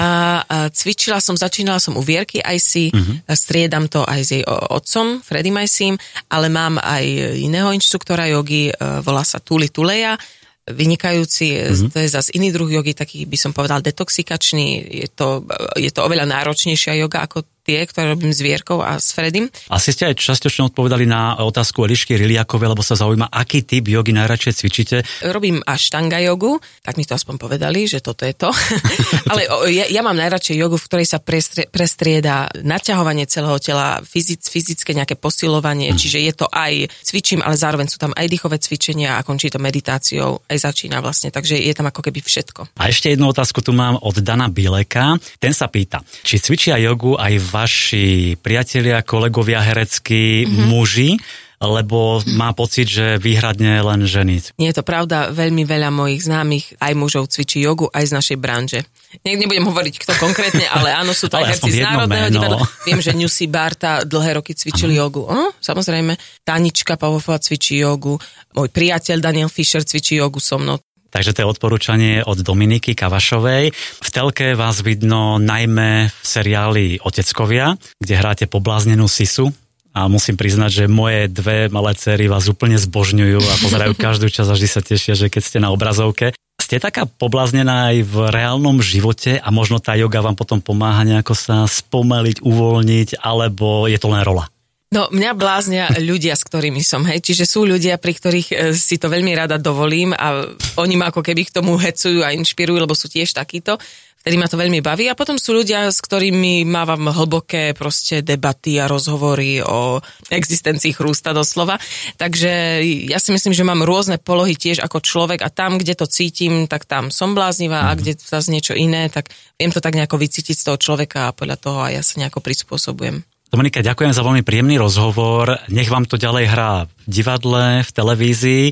a 0.45 0.57
cvičila 0.69 1.17
som, 1.17 1.33
začínala 1.33 1.81
som 1.81 1.97
u 1.97 2.03
Vierky 2.05 2.45
IC, 2.45 2.93
mm-hmm. 2.93 3.15
striedam 3.33 3.89
to 3.89 4.05
aj 4.05 4.21
s 4.21 4.29
jej 4.37 4.43
otcom, 4.45 5.25
Freddy 5.25 5.49
Majsim, 5.49 5.97
ale 6.29 6.51
mám 6.53 6.77
aj 6.77 7.03
iného 7.41 7.73
inštruktora 7.73 8.29
jogy, 8.29 8.69
e, 8.69 8.73
volá 9.01 9.25
sa 9.25 9.41
Tuli 9.41 9.71
Tuleja, 9.73 10.19
vynikajúci, 10.67 11.47
mm-hmm. 11.55 11.89
to 11.95 11.97
je 12.03 12.09
zase 12.11 12.29
iný 12.35 12.51
druh 12.51 12.67
jogy, 12.67 12.91
taký 12.91 13.23
by 13.23 13.37
som 13.39 13.55
povedal 13.55 13.79
detoxikačný, 13.79 14.83
je 15.03 15.07
to, 15.07 15.47
je 15.79 15.87
to 15.91 16.03
oveľa 16.03 16.27
náročnejšia 16.27 16.99
joga 16.99 17.23
ako 17.23 17.47
tie, 17.67 17.83
ktoré 17.83 18.15
robím 18.15 18.31
s 18.31 18.39
Vierkou 18.39 18.79
a 18.79 18.95
s 18.95 19.11
Fredim. 19.11 19.51
Asi 19.67 19.91
ste 19.91 20.07
aj 20.07 20.15
častočne 20.15 20.71
odpovedali 20.71 21.03
na 21.03 21.35
otázku 21.43 21.83
Elišky 21.83 22.15
Riliakovej, 22.15 22.71
lebo 22.71 22.79
sa 22.79 22.95
zaujíma, 22.95 23.27
aký 23.27 23.67
typ 23.67 23.91
jogy 23.91 24.15
najradšej 24.15 24.53
cvičíte. 24.55 24.97
Robím 25.27 25.59
aštanga 25.67 26.23
jogu, 26.23 26.63
tak 26.79 26.95
mi 26.95 27.03
to 27.03 27.19
aspoň 27.19 27.35
povedali, 27.35 27.83
že 27.83 27.99
toto 27.99 28.23
je 28.23 28.31
to. 28.31 28.55
Ale 29.35 29.51
ja, 29.67 29.91
ja 29.91 29.99
mám 29.99 30.15
najradšej 30.15 30.55
jogu, 30.55 30.79
v 30.79 30.87
ktorej 30.87 31.07
sa 31.11 31.19
prestrie, 31.19 31.67
prestrieda 31.67 32.47
naťahovanie 32.55 33.27
celého 33.27 33.59
tela, 33.59 33.99
fyzic, 33.99 34.47
fyzické 34.47 34.95
nejaké 34.95 35.19
posilovanie, 35.19 35.91
mm. 35.91 35.97
čiže 35.99 36.19
je 36.23 36.33
to 36.39 36.47
aj 36.47 36.87
cvičím, 37.03 37.43
ale 37.43 37.59
zároveň 37.59 37.91
sú 37.91 37.99
tam 37.99 38.15
aj 38.15 38.31
dýchové 38.31 38.63
cvičenia 38.63 39.19
a 39.19 39.27
končí 39.27 39.51
to 39.51 39.59
meditáciou, 39.59 40.39
aj 40.47 40.57
začína 40.71 41.03
vlastne, 41.03 41.35
takže 41.35 41.59
je 41.59 41.73
tam 41.75 41.91
ako 41.91 41.99
keby 41.99 42.23
všetko. 42.23 42.79
A 42.79 42.87
ešte 42.87 43.11
jednu 43.11 43.27
otázku 43.27 43.59
tu 43.59 43.75
mám 43.75 43.99
od 43.99 44.15
Dana 44.23 44.47
Bileka. 44.47 45.19
Ten 45.35 45.51
sa 45.51 45.67
pýta, 45.67 45.99
či 46.23 46.39
cvičia 46.39 46.79
jogu 46.79 47.19
aj 47.19 47.33
v 47.35 47.56
vaši 47.57 48.37
priatelia, 48.37 49.01
kolegovia 49.01 49.65
hereckí, 49.65 50.45
mm-hmm. 50.45 50.65
muži, 50.69 51.17
lebo 51.57 52.21
má 52.37 52.53
pocit, 52.53 52.85
že 52.85 53.17
výhradne 53.17 53.81
len 53.81 54.05
ženy. 54.05 54.53
Nie 54.61 54.69
je 54.69 54.77
to 54.77 54.85
pravda, 54.85 55.33
veľmi 55.33 55.65
veľa 55.65 55.89
mojich 55.89 56.29
známych 56.29 56.77
aj 56.77 56.93
mužov 56.93 57.33
cvičí 57.33 57.65
jogu 57.65 57.89
aj 57.89 58.05
z 58.05 58.11
našej 58.13 58.37
branže. 58.37 58.79
Nie, 59.25 59.33
nebudem 59.41 59.65
hovoriť 59.65 59.95
kto 59.97 60.13
konkrétne, 60.21 60.69
ale 60.69 60.93
áno, 60.93 61.17
sú 61.17 61.25
to 61.25 61.37
aj 61.41 61.57
herci 61.57 61.81
z 61.81 61.81
Národného 61.81 62.29
divadla. 62.29 62.61
Viem, 62.85 63.01
že 63.01 63.17
Newsy 63.17 63.49
Barta 63.49 64.05
dlhé 64.05 64.37
roky 64.37 64.53
cvičili 64.53 65.01
jogu. 65.01 65.25
O, 65.25 65.49
samozrejme, 65.57 66.13
Tanička 66.45 66.93
Pavofova 66.93 67.41
cvičí 67.41 67.81
jogu, 67.81 68.21
môj 68.53 68.69
priateľ 68.69 69.17
Daniel 69.17 69.49
Fischer 69.49 69.81
cvičí 69.81 70.21
jogu 70.21 70.37
so 70.37 70.61
mnou. 70.61 70.77
Takže 71.17 71.33
to 71.33 71.41
je 71.41 71.49
odporúčanie 71.49 72.21
od 72.21 72.45
Dominiky 72.45 72.93
Kavašovej. 72.93 73.73
V 73.73 74.09
telke 74.13 74.53
vás 74.53 74.85
vidno 74.85 75.41
najmä 75.41 76.13
v 76.13 76.21
seriáli 76.21 77.01
Oteckovia, 77.01 77.73
kde 77.97 78.13
hráte 78.13 78.45
pobláznenú 78.45 79.09
Sisu, 79.09 79.49
a 79.97 80.05
musím 80.05 80.37
priznať, 80.37 80.85
že 80.85 80.85
moje 80.85 81.25
dve 81.25 81.73
malé 81.73 81.97
cery 81.97 82.29
vás 82.29 82.45
úplne 82.45 82.77
zbožňujú 82.77 83.41
a 83.41 83.53
pozerajú 83.65 83.97
každú 84.05 84.29
časť 84.29 84.45
a 84.45 84.57
vždy 84.61 84.69
sa 84.69 84.81
tešia, 84.85 85.17
že 85.17 85.33
keď 85.33 85.41
ste 85.41 85.57
na 85.57 85.73
obrazovke. 85.73 86.37
Ste 86.61 86.77
taká 86.77 87.09
pobláznená 87.09 87.97
aj 87.97 88.05
v 88.05 88.15
reálnom 88.29 88.77
živote 88.77 89.41
a 89.41 89.49
možno 89.49 89.81
tá 89.81 89.97
joga 89.97 90.21
vám 90.21 90.37
potom 90.37 90.61
pomáha 90.61 91.01
nejako 91.01 91.33
sa 91.33 91.65
spomaliť, 91.65 92.45
uvoľniť, 92.45 93.25
alebo 93.25 93.89
je 93.89 93.97
to 93.97 94.13
len 94.13 94.21
rola? 94.21 94.45
No, 94.87 95.11
mňa 95.11 95.31
bláznia 95.35 95.91
ľudia, 95.99 96.31
s 96.31 96.47
ktorými 96.47 96.79
som, 96.79 97.03
hej. 97.03 97.19
Čiže 97.19 97.43
sú 97.43 97.67
ľudia, 97.67 97.99
pri 97.99 98.13
ktorých 98.15 98.49
e, 98.55 98.55
si 98.71 98.95
to 98.95 99.11
veľmi 99.11 99.35
rada 99.35 99.59
dovolím 99.59 100.15
a 100.15 100.47
oni 100.79 100.95
ma 100.95 101.11
ako 101.11 101.19
keby 101.19 101.43
k 101.43 101.59
tomu 101.59 101.75
hecujú 101.75 102.23
a 102.23 102.31
inšpirujú, 102.31 102.79
lebo 102.79 102.95
sú 102.95 103.11
tiež 103.11 103.35
takíto. 103.35 103.75
Vtedy 104.23 104.39
ma 104.39 104.47
to 104.47 104.55
veľmi 104.55 104.79
baví. 104.79 105.11
A 105.11 105.19
potom 105.19 105.35
sú 105.35 105.59
ľudia, 105.59 105.91
s 105.91 105.99
ktorými 105.99 106.63
mávam 106.63 107.03
hlboké 107.11 107.75
proste 107.75 108.23
debaty 108.23 108.79
a 108.79 108.87
rozhovory 108.87 109.59
o 109.59 109.99
existencii 110.31 110.95
chrústa 110.95 111.35
doslova. 111.35 111.75
Takže 112.15 112.79
ja 113.11 113.19
si 113.19 113.35
myslím, 113.35 113.51
že 113.51 113.67
mám 113.67 113.83
rôzne 113.83 114.15
polohy 114.23 114.55
tiež 114.55 114.79
ako 114.79 115.03
človek 115.03 115.43
a 115.43 115.51
tam, 115.51 115.75
kde 115.75 115.99
to 115.99 116.07
cítim, 116.07 116.63
tak 116.71 116.87
tam 116.87 117.11
som 117.11 117.35
bláznivá 117.35 117.87
a 117.87 117.95
mhm. 117.95 117.97
kde 117.99 118.11
zase 118.23 118.55
niečo 118.55 118.71
iné, 118.71 119.11
tak 119.11 119.35
viem 119.59 119.71
to 119.75 119.83
tak 119.83 119.99
nejako 119.99 120.15
vycítiť 120.15 120.55
z 120.55 120.63
toho 120.63 120.79
človeka 120.79 121.27
a 121.27 121.35
podľa 121.35 121.59
toho 121.59 121.79
aj 121.83 121.91
ja 121.91 122.03
sa 122.07 122.15
nejako 122.23 122.39
prispôsobujem. 122.39 123.27
Dominika, 123.47 123.79
ďakujem 123.79 124.11
za 124.11 124.27
veľmi 124.27 124.43
príjemný 124.43 124.75
rozhovor. 124.75 125.55
Nech 125.71 125.87
vám 125.87 126.03
to 126.03 126.19
ďalej 126.19 126.45
hrá 126.51 126.83
v 126.83 127.03
divadle, 127.07 127.81
v 127.83 127.91
televízii. 127.95 128.63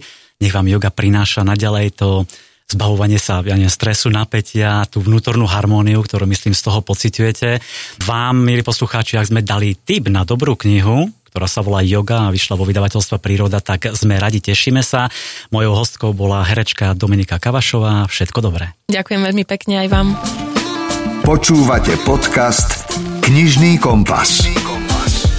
Nech 0.43 0.51
vám 0.51 0.67
yoga 0.67 0.91
prináša 0.91 1.47
naďalej 1.47 1.95
to 1.95 2.27
zbavovanie 2.67 3.21
sa 3.21 3.39
ja 3.45 3.55
neviem, 3.55 3.71
stresu, 3.71 4.11
napätia, 4.11 4.83
tú 4.89 4.99
vnútornú 4.99 5.45
harmóniu, 5.47 6.01
ktorú 6.03 6.27
myslím 6.27 6.51
z 6.51 6.61
toho 6.65 6.83
pociťujete. 6.83 7.61
Vám, 8.03 8.41
milí 8.41 8.65
poslucháči, 8.65 9.15
ak 9.15 9.29
sme 9.31 9.45
dali 9.45 9.77
tip 9.77 10.11
na 10.11 10.27
dobrú 10.27 10.57
knihu, 10.59 11.07
ktorá 11.31 11.47
sa 11.47 11.63
volá 11.63 11.79
Yoga 11.83 12.27
a 12.27 12.33
vyšla 12.33 12.55
vo 12.59 12.67
vydavateľstva 12.67 13.19
Príroda, 13.19 13.59
tak 13.63 13.91
sme 13.95 14.17
radi, 14.19 14.39
tešíme 14.43 14.81
sa. 14.81 15.11
Mojou 15.51 15.77
hostkou 15.77 16.11
bola 16.11 16.43
herečka 16.43 16.95
Dominika 16.95 17.39
Kavašová. 17.39 18.07
Všetko 18.11 18.39
dobré. 18.43 18.71
Ďakujem 18.91 19.21
veľmi 19.23 19.43
pekne 19.43 19.85
aj 19.85 19.87
vám. 19.91 20.07
Počúvate 21.27 21.95
podcast 22.07 22.87
Knižný 23.25 23.81
kompas. 23.81 24.64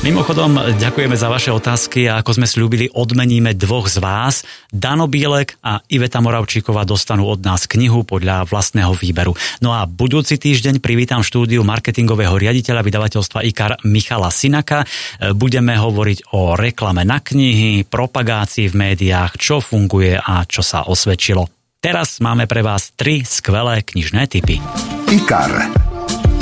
Mimochodom, 0.07 0.79
ďakujeme 0.79 1.19
za 1.19 1.27
vaše 1.27 1.51
otázky 1.51 2.07
a 2.07 2.23
ako 2.23 2.39
sme 2.39 2.47
slúbili, 2.47 2.87
odmeníme 2.95 3.59
dvoch 3.59 3.91
z 3.91 3.99
vás. 3.99 4.47
Dano 4.71 5.11
Bielek 5.11 5.59
a 5.67 5.83
Iveta 5.91 6.23
Moravčíková 6.23 6.87
dostanú 6.87 7.27
od 7.27 7.43
nás 7.43 7.67
knihu 7.67 8.07
podľa 8.07 8.47
vlastného 8.47 8.95
výberu. 8.95 9.35
No 9.59 9.75
a 9.75 9.83
budúci 9.83 10.39
týždeň 10.39 10.79
privítam 10.79 11.27
štúdiu 11.27 11.67
marketingového 11.67 12.39
riaditeľa 12.39 12.87
vydavateľstva 12.87 13.43
IKAR 13.51 13.83
Michala 13.83 14.31
Sinaka. 14.31 14.87
Budeme 15.35 15.75
hovoriť 15.75 16.31
o 16.39 16.55
reklame 16.55 17.03
na 17.03 17.19
knihy, 17.19 17.83
propagácii 17.83 18.71
v 18.71 18.79
médiách, 18.79 19.35
čo 19.43 19.59
funguje 19.59 20.15
a 20.15 20.47
čo 20.47 20.63
sa 20.63 20.87
osvedčilo. 20.87 21.51
Teraz 21.83 22.23
máme 22.23 22.47
pre 22.47 22.63
vás 22.63 22.95
tri 22.95 23.27
skvelé 23.27 23.83
knižné 23.83 24.31
typy. 24.31 24.63
IKAR 25.11 25.67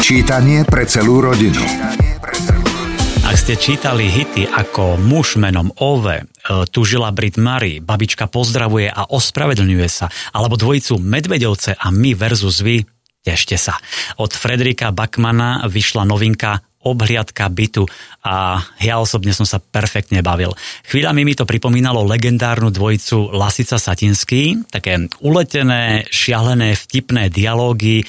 Čítanie 0.04 0.68
pre 0.68 0.84
celú 0.84 1.24
rodinu. 1.24 1.64
Ak 3.34 3.42
ste 3.42 3.58
čítali 3.58 4.06
hity 4.06 4.46
ako 4.46 4.94
Muž 4.94 5.34
menom 5.42 5.66
Ove, 5.82 6.22
e, 6.22 6.24
Tužila 6.70 7.10
Brit 7.10 7.34
Mary, 7.34 7.82
Babička 7.82 8.30
pozdravuje 8.30 8.86
a 8.86 9.10
ospravedlňuje 9.10 9.88
sa, 9.90 10.06
alebo 10.30 10.54
dvojicu 10.54 11.02
Medvedovce 11.02 11.74
a 11.74 11.90
My 11.90 12.14
versus 12.14 12.62
Vy, 12.62 12.86
tešte 13.26 13.58
sa. 13.58 13.74
Od 14.22 14.30
Frederika 14.30 14.94
Bakmana 14.94 15.66
vyšla 15.66 16.06
novinka 16.06 16.62
obhliadka 16.86 17.50
bytu 17.50 17.82
a 18.22 18.62
ja 18.78 19.02
osobne 19.02 19.34
som 19.34 19.42
sa 19.42 19.58
perfektne 19.58 20.22
bavil. 20.22 20.54
Chvíľami 20.86 21.26
mi 21.26 21.34
to 21.34 21.42
pripomínalo 21.42 22.06
legendárnu 22.06 22.70
dvojicu 22.70 23.34
Lasica 23.34 23.82
Satinský, 23.82 24.62
také 24.70 25.10
uletené, 25.18 26.06
šialené, 26.06 26.78
vtipné 26.78 27.34
dialógy, 27.34 27.98
e, 27.98 28.04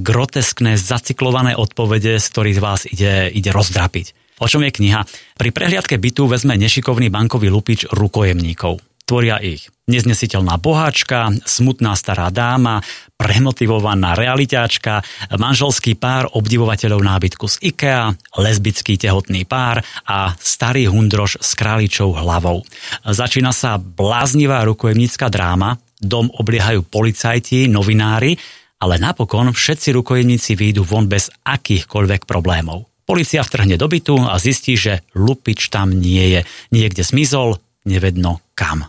groteskné, 0.00 0.80
zacyklované 0.80 1.52
odpovede, 1.52 2.16
z 2.16 2.26
ktorých 2.32 2.58
vás 2.64 2.88
ide, 2.88 3.28
ide 3.28 3.52
rozdrapiť. 3.52 4.23
O 4.44 4.46
čom 4.46 4.60
je 4.60 4.76
kniha? 4.76 5.08
Pri 5.40 5.56
prehliadke 5.56 5.96
bytu 5.96 6.28
vezme 6.28 6.52
nešikovný 6.60 7.08
bankový 7.08 7.48
lupič 7.48 7.88
rukojemníkov. 7.88 8.76
Tvoria 9.08 9.40
ich 9.40 9.72
neznesiteľná 9.88 10.60
boháčka, 10.60 11.32
smutná 11.48 11.96
stará 11.96 12.28
dáma, 12.28 12.84
premotivovaná 13.16 14.12
realitáčka, 14.12 15.00
manželský 15.32 15.96
pár 15.96 16.28
obdivovateľov 16.36 17.00
nábytku 17.00 17.44
z 17.48 17.56
IKEA, 17.72 18.12
lesbický 18.36 19.00
tehotný 19.00 19.48
pár 19.48 19.80
a 20.04 20.36
starý 20.36 20.92
hundroš 20.92 21.40
s 21.40 21.56
králičou 21.56 22.12
hlavou. 22.12 22.64
Začína 23.00 23.52
sa 23.52 23.80
bláznivá 23.80 24.60
rukojemnícka 24.68 25.28
dráma, 25.32 25.80
dom 26.00 26.28
obliehajú 26.28 26.84
policajti, 26.84 27.64
novinári, 27.68 28.36
ale 28.80 29.00
napokon 29.00 29.56
všetci 29.56 29.88
rukojemníci 29.96 30.52
výjdu 30.52 30.84
von 30.84 31.08
bez 31.08 31.32
akýchkoľvek 31.48 32.28
problémov. 32.28 32.93
Polícia 33.04 33.44
vtrhne 33.44 33.76
do 33.76 33.84
bytu 33.84 34.16
a 34.24 34.40
zistí, 34.40 34.80
že 34.80 35.04
Lupič 35.12 35.68
tam 35.68 35.92
nie 35.92 36.36
je. 36.36 36.40
Niekde 36.72 37.04
zmizol, 37.04 37.60
nevedno 37.84 38.40
kam. 38.56 38.88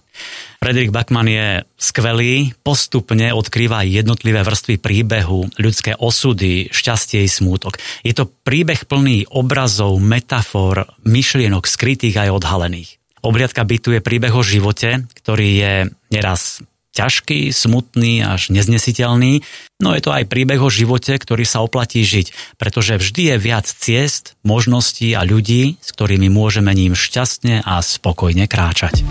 Fredrik 0.63 0.89
Backman 0.89 1.27
je 1.27 1.47
skvelý, 1.75 2.55
postupne 2.63 3.35
odkrýva 3.35 3.83
jednotlivé 3.85 4.41
vrstvy 4.41 4.79
príbehu, 4.79 5.51
ľudské 5.59 5.93
osudy, 5.93 6.71
šťastie 6.71 7.21
i 7.21 7.29
smútok. 7.29 7.77
Je 8.01 8.15
to 8.15 8.25
príbeh 8.25 8.87
plný 8.87 9.29
obrazov, 9.29 9.99
metafor, 9.99 10.89
myšlienok 11.03 11.67
skrytých 11.67 12.17
aj 12.17 12.33
odhalených. 12.33 12.97
Obliadka 13.25 13.65
bytu 13.65 13.99
je 13.99 14.05
príbeh 14.05 14.33
o 14.33 14.45
živote, 14.45 15.05
ktorý 15.21 15.49
je 15.59 15.73
neraz 16.13 16.61
ťažký, 16.95 17.51
smutný 17.51 18.23
až 18.23 18.55
neznesiteľný, 18.55 19.43
no 19.83 19.91
je 19.91 20.01
to 20.01 20.15
aj 20.15 20.31
príbeh 20.31 20.63
o 20.63 20.71
živote, 20.71 21.19
ktorý 21.19 21.43
sa 21.43 21.59
oplatí 21.59 22.07
žiť, 22.07 22.55
pretože 22.55 22.95
vždy 22.95 23.35
je 23.35 23.37
viac 23.37 23.67
ciest, 23.67 24.39
možností 24.47 25.11
a 25.11 25.27
ľudí, 25.27 25.75
s 25.83 25.91
ktorými 25.91 26.31
môžeme 26.31 26.71
ním 26.71 26.95
šťastne 26.95 27.67
a 27.67 27.83
spokojne 27.83 28.47
kráčať. 28.47 29.03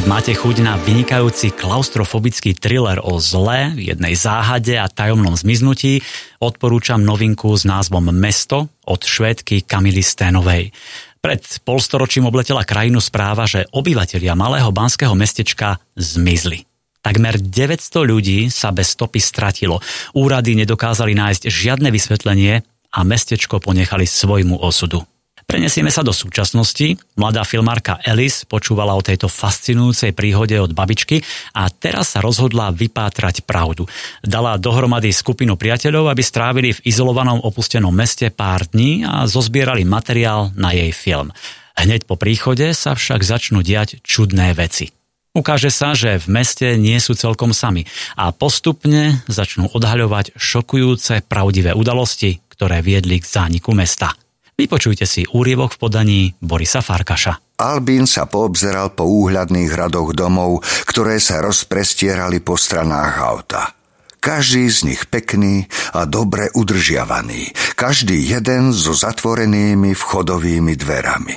Ak 0.00 0.08
máte 0.08 0.32
chuť 0.32 0.64
na 0.64 0.80
vynikajúci 0.80 1.52
klaustrofobický 1.52 2.56
thriller 2.56 3.04
o 3.04 3.20
zle, 3.20 3.76
jednej 3.76 4.16
záhade 4.16 4.72
a 4.80 4.88
tajomnom 4.88 5.36
zmiznutí, 5.36 6.00
odporúčam 6.40 7.04
novinku 7.04 7.52
s 7.52 7.68
názvom 7.68 8.08
Mesto 8.08 8.72
od 8.88 9.04
švédky 9.04 9.60
Kamily 9.60 10.00
Sténovej. 10.00 10.72
Pred 11.20 11.60
polstoročím 11.68 12.24
obletela 12.24 12.64
krajinu 12.64 12.96
správa, 12.96 13.44
že 13.44 13.68
obyvatelia 13.76 14.32
malého 14.32 14.72
banského 14.72 15.12
mestečka 15.12 15.76
zmizli. 15.92 16.64
Takmer 17.04 17.36
900 17.36 18.08
ľudí 18.08 18.48
sa 18.48 18.72
bez 18.72 18.96
stopy 18.96 19.20
stratilo. 19.20 19.84
Úrady 20.16 20.56
nedokázali 20.56 21.12
nájsť 21.12 21.48
žiadne 21.48 21.92
vysvetlenie 21.92 22.64
a 22.92 23.00
mestečko 23.04 23.60
ponechali 23.60 24.08
svojmu 24.08 24.64
osudu. 24.64 25.04
Prenesieme 25.50 25.90
sa 25.90 26.06
do 26.06 26.14
súčasnosti. 26.14 26.94
Mladá 27.18 27.42
filmárka 27.42 27.98
Alice 28.06 28.46
počúvala 28.46 28.94
o 28.94 29.02
tejto 29.02 29.26
fascinujúcej 29.26 30.14
príhode 30.14 30.54
od 30.54 30.70
babičky 30.70 31.26
a 31.58 31.66
teraz 31.66 32.14
sa 32.14 32.22
rozhodla 32.22 32.70
vypátrať 32.70 33.42
pravdu. 33.42 33.90
Dala 34.22 34.62
dohromady 34.62 35.10
skupinu 35.10 35.58
priateľov, 35.58 36.06
aby 36.06 36.22
strávili 36.22 36.70
v 36.70 36.86
izolovanom 36.86 37.42
opustenom 37.42 37.90
meste 37.90 38.30
pár 38.30 38.62
dní 38.70 39.02
a 39.02 39.26
zozbierali 39.26 39.82
materiál 39.82 40.54
na 40.54 40.70
jej 40.70 40.94
film. 40.94 41.34
Hneď 41.74 42.06
po 42.06 42.14
príchode 42.14 42.70
sa 42.70 42.94
však 42.94 43.26
začnú 43.26 43.66
diať 43.66 43.98
čudné 44.06 44.54
veci. 44.54 44.94
Ukáže 45.34 45.74
sa, 45.74 45.98
že 45.98 46.22
v 46.22 46.30
meste 46.30 46.78
nie 46.78 47.02
sú 47.02 47.18
celkom 47.18 47.50
sami 47.50 47.90
a 48.14 48.30
postupne 48.30 49.26
začnú 49.26 49.66
odhaľovať 49.74 50.30
šokujúce 50.38 51.26
pravdivé 51.26 51.74
udalosti, 51.74 52.38
ktoré 52.54 52.86
viedli 52.86 53.18
k 53.18 53.26
zániku 53.26 53.74
mesta. 53.74 54.14
Vypočujte 54.60 55.08
si 55.08 55.24
úrievok 55.24 55.72
v 55.72 55.80
podaní 55.80 56.20
Borisa 56.36 56.84
Farkaša. 56.84 57.56
Albín 57.64 58.04
sa 58.04 58.28
poobzeral 58.28 58.92
po 58.92 59.08
úhľadných 59.08 59.72
radoch 59.72 60.12
domov, 60.12 60.60
ktoré 60.84 61.16
sa 61.16 61.40
rozprestierali 61.40 62.44
po 62.44 62.60
stranách 62.60 63.14
auta. 63.24 63.72
Každý 64.20 64.68
z 64.68 64.78
nich 64.92 65.08
pekný 65.08 65.64
a 65.96 66.04
dobre 66.04 66.52
udržiavaný. 66.52 67.56
Každý 67.72 68.20
jeden 68.20 68.76
so 68.76 68.92
zatvorenými 68.92 69.96
vchodovými 69.96 70.76
dverami. 70.76 71.36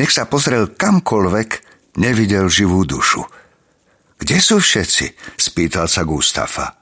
Nech 0.00 0.08
sa 0.08 0.24
pozrel 0.24 0.72
kamkoľvek, 0.72 1.50
nevidel 2.00 2.48
živú 2.48 2.88
dušu. 2.88 3.20
Kde 4.16 4.40
sú 4.40 4.56
všetci? 4.56 5.36
spýtal 5.36 5.84
sa 5.84 6.08
Gustafa. 6.08 6.80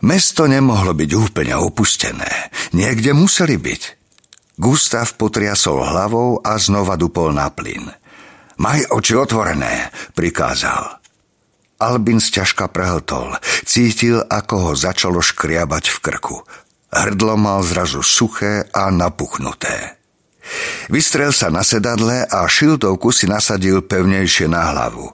Mesto 0.00 0.48
nemohlo 0.48 0.96
byť 0.96 1.10
úplne 1.12 1.60
opustené. 1.60 2.48
Niekde 2.72 3.12
museli 3.12 3.60
byť. 3.60 3.99
Gustav 4.60 5.16
potriasol 5.16 5.80
hlavou 5.80 6.44
a 6.44 6.60
znova 6.60 6.92
dupol 7.00 7.32
na 7.32 7.48
plyn. 7.48 7.88
Maj 8.60 8.92
oči 8.92 9.16
otvorené, 9.16 9.88
prikázal. 10.12 11.00
Albin 11.80 12.20
ťažka 12.20 12.68
prehltol. 12.68 13.40
Cítil, 13.64 14.20
ako 14.20 14.54
ho 14.60 14.72
začalo 14.76 15.24
škriabať 15.24 15.84
v 15.88 15.98
krku. 16.04 16.36
Hrdlo 16.92 17.40
mal 17.40 17.64
zrazu 17.64 18.04
suché 18.04 18.68
a 18.68 18.92
napuchnuté. 18.92 19.96
Vystrel 20.92 21.32
sa 21.32 21.48
na 21.48 21.64
sedadle 21.64 22.28
a 22.28 22.44
šiltovku 22.44 23.16
si 23.16 23.24
nasadil 23.24 23.80
pevnejšie 23.80 24.44
na 24.44 24.76
hlavu. 24.76 25.08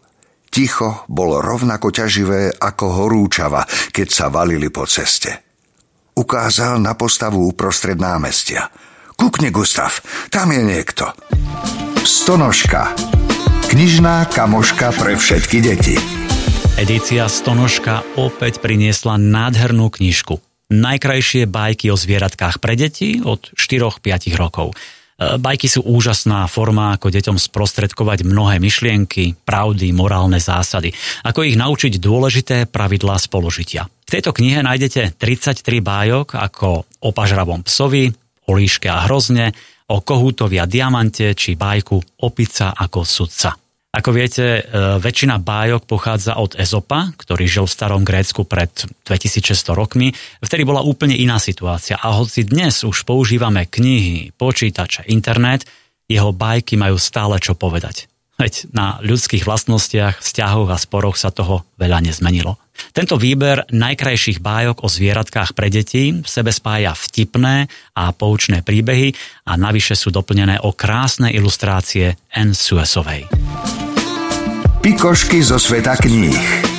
Ticho 0.51 1.07
bolo 1.07 1.39
rovnako 1.39 1.95
ťaživé 1.95 2.51
ako 2.59 2.87
horúčava, 2.99 3.63
keď 3.95 4.09
sa 4.11 4.27
valili 4.27 4.75
po 4.75 4.91
ceste. 4.91 5.31
Ukázal 6.19 6.83
na 6.83 6.99
postavu 6.99 7.47
uprostred 7.47 8.03
námestia– 8.03 8.67
Kukni, 9.17 9.49
Gustav, 9.49 10.05
tam 10.29 10.53
je 10.53 10.61
niekto. 10.61 11.09
Stonožka. 12.05 12.93
Knižná 13.73 14.29
kamoška 14.29 14.93
pre 14.93 15.17
všetky 15.17 15.59
deti. 15.65 15.97
Edícia 16.77 17.25
Stonožka 17.25 18.05
opäť 18.21 18.61
priniesla 18.61 19.17
nádhernú 19.17 19.89
knižku. 19.89 20.37
Najkrajšie 20.69 21.49
bajky 21.49 21.89
o 21.89 21.97
zvieratkách 21.97 22.61
pre 22.61 22.77
deti 22.77 23.25
od 23.25 23.49
4-5 23.57 24.37
rokov. 24.37 24.77
E, 25.17 25.41
bajky 25.41 25.73
sú 25.73 25.81
úžasná 25.89 26.45
forma, 26.45 26.93
ako 26.93 27.09
deťom 27.09 27.41
sprostredkovať 27.41 28.29
mnohé 28.29 28.61
myšlienky, 28.61 29.33
pravdy, 29.49 29.97
morálne 29.97 30.37
zásady, 30.37 30.93
ako 31.25 31.49
ich 31.49 31.57
naučiť 31.57 31.97
dôležité 31.97 32.57
pravidlá 32.69 33.17
spoložitia. 33.17 33.89
V 33.89 34.11
tejto 34.13 34.37
knihe 34.37 34.61
nájdete 34.61 35.17
33 35.17 35.65
bájok 35.81 36.37
ako 36.37 36.85
o 36.85 37.11
pažravom 37.17 37.65
psovi, 37.65 38.13
o 38.47 38.53
líške 38.55 38.87
a 38.87 39.05
hrozne, 39.07 39.53
o 39.87 40.03
kohútovi 40.03 40.59
a 40.59 40.67
diamante 40.67 41.35
či 41.35 41.55
bajku 41.55 42.23
opica 42.27 42.75
ako 42.75 43.07
sudca. 43.07 43.55
Ako 43.97 44.13
viete, 44.13 44.61
e, 44.61 44.63
väčšina 45.01 45.41
bájok 45.41 45.89
pochádza 45.89 46.37
od 46.37 46.53
Ezopa, 46.61 47.17
ktorý 47.17 47.49
žil 47.49 47.65
v 47.65 47.73
starom 47.73 48.03
Grécku 48.05 48.45
pred 48.45 48.69
2600 49.09 49.73
rokmi. 49.73 50.13
Vtedy 50.45 50.69
bola 50.69 50.85
úplne 50.85 51.17
iná 51.17 51.41
situácia 51.41 51.97
a 51.97 52.13
hoci 52.13 52.45
dnes 52.45 52.85
už 52.85 53.09
používame 53.09 53.65
knihy, 53.65 54.37
počítače, 54.37 55.09
internet, 55.09 55.65
jeho 56.05 56.31
bajky 56.37 56.77
majú 56.77 57.01
stále 57.01 57.41
čo 57.41 57.57
povedať. 57.57 58.05
Veď 58.37 58.68
na 58.77 59.01
ľudských 59.01 59.49
vlastnostiach, 59.49 60.20
vzťahoch 60.20 60.68
a 60.68 60.77
sporoch 60.77 61.16
sa 61.16 61.33
toho 61.33 61.64
veľa 61.81 62.05
nezmenilo. 62.05 62.61
Tento 62.92 63.16
výber 63.16 63.64
najkrajších 63.72 64.44
bájok 64.44 64.85
o 64.85 64.88
zvieratkách 64.92 65.57
pre 65.57 65.72
deti 65.72 66.12
v 66.12 66.29
sebe 66.29 66.53
spája 66.53 66.92
vtipné 66.92 67.72
a 67.96 68.12
poučné 68.12 68.61
príbehy 68.61 69.16
a 69.49 69.57
navyše 69.57 69.96
sú 69.96 70.12
doplnené 70.12 70.61
o 70.61 70.77
krásne 70.77 71.33
ilustrácie 71.33 72.20
N. 72.37 72.53
Suesovej. 72.53 73.25
Pikošky 74.85 75.40
zo 75.40 75.57
sveta 75.57 75.96
kníh 75.96 76.76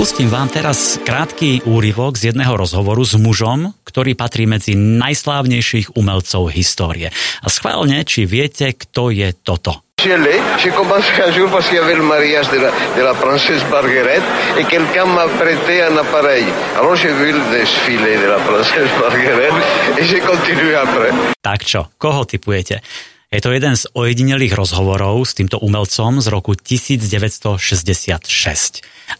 Pustím 0.00 0.32
vám 0.32 0.48
teraz 0.48 0.96
krátky 1.04 1.68
úryvok 1.68 2.16
z 2.16 2.32
jedného 2.32 2.56
rozhovoru 2.56 3.04
s 3.04 3.20
mužom, 3.20 3.76
ktorý 3.84 4.16
patrí 4.16 4.48
medzi 4.48 4.72
najslávnejších 4.72 5.92
umelcov 5.92 6.48
histórie. 6.56 7.12
A 7.44 7.52
schválne, 7.52 8.00
či 8.08 8.24
viete, 8.24 8.72
kto 8.72 9.12
je 9.12 9.28
toto. 9.36 9.84
J'ai 10.00 10.72
commencé 10.72 11.12
un 11.20 11.28
jour 11.36 11.52
parce 11.52 11.68
qu'il 11.68 11.76
y 11.76 11.84
avait 11.84 12.00
le 12.00 12.08
mariage 12.08 12.48
de 12.48 12.56
la, 12.64 12.72
de 12.96 13.02
la 13.04 13.12
princesse 13.12 13.60
Marguerite 13.68 14.24
et 14.56 14.64
quelqu'un 14.64 15.04
m'a 15.04 15.28
prêté 15.36 15.84
un 15.84 15.92
appareil. 15.92 16.48
Alors 16.80 16.96
j'ai 16.96 17.12
vu 17.12 17.36
le 17.36 17.44
défilé 17.52 18.16
de 18.16 18.24
la 18.24 18.40
princesse 18.40 18.88
Marguerite 18.96 19.60
et 20.00 20.04
j'ai 20.08 20.24
continué 20.24 20.80
après. 20.80 21.12
Tak 21.44 21.60
čo, 21.68 21.92
koho 22.00 22.24
typujete? 22.24 22.80
Je 23.30 23.38
to 23.38 23.54
jeden 23.54 23.78
z 23.78 23.86
ojedinelých 23.94 24.58
rozhovorov 24.58 25.22
s 25.22 25.38
týmto 25.38 25.62
umelcom 25.62 26.18
z 26.18 26.26
roku 26.34 26.58
1966 26.58 27.62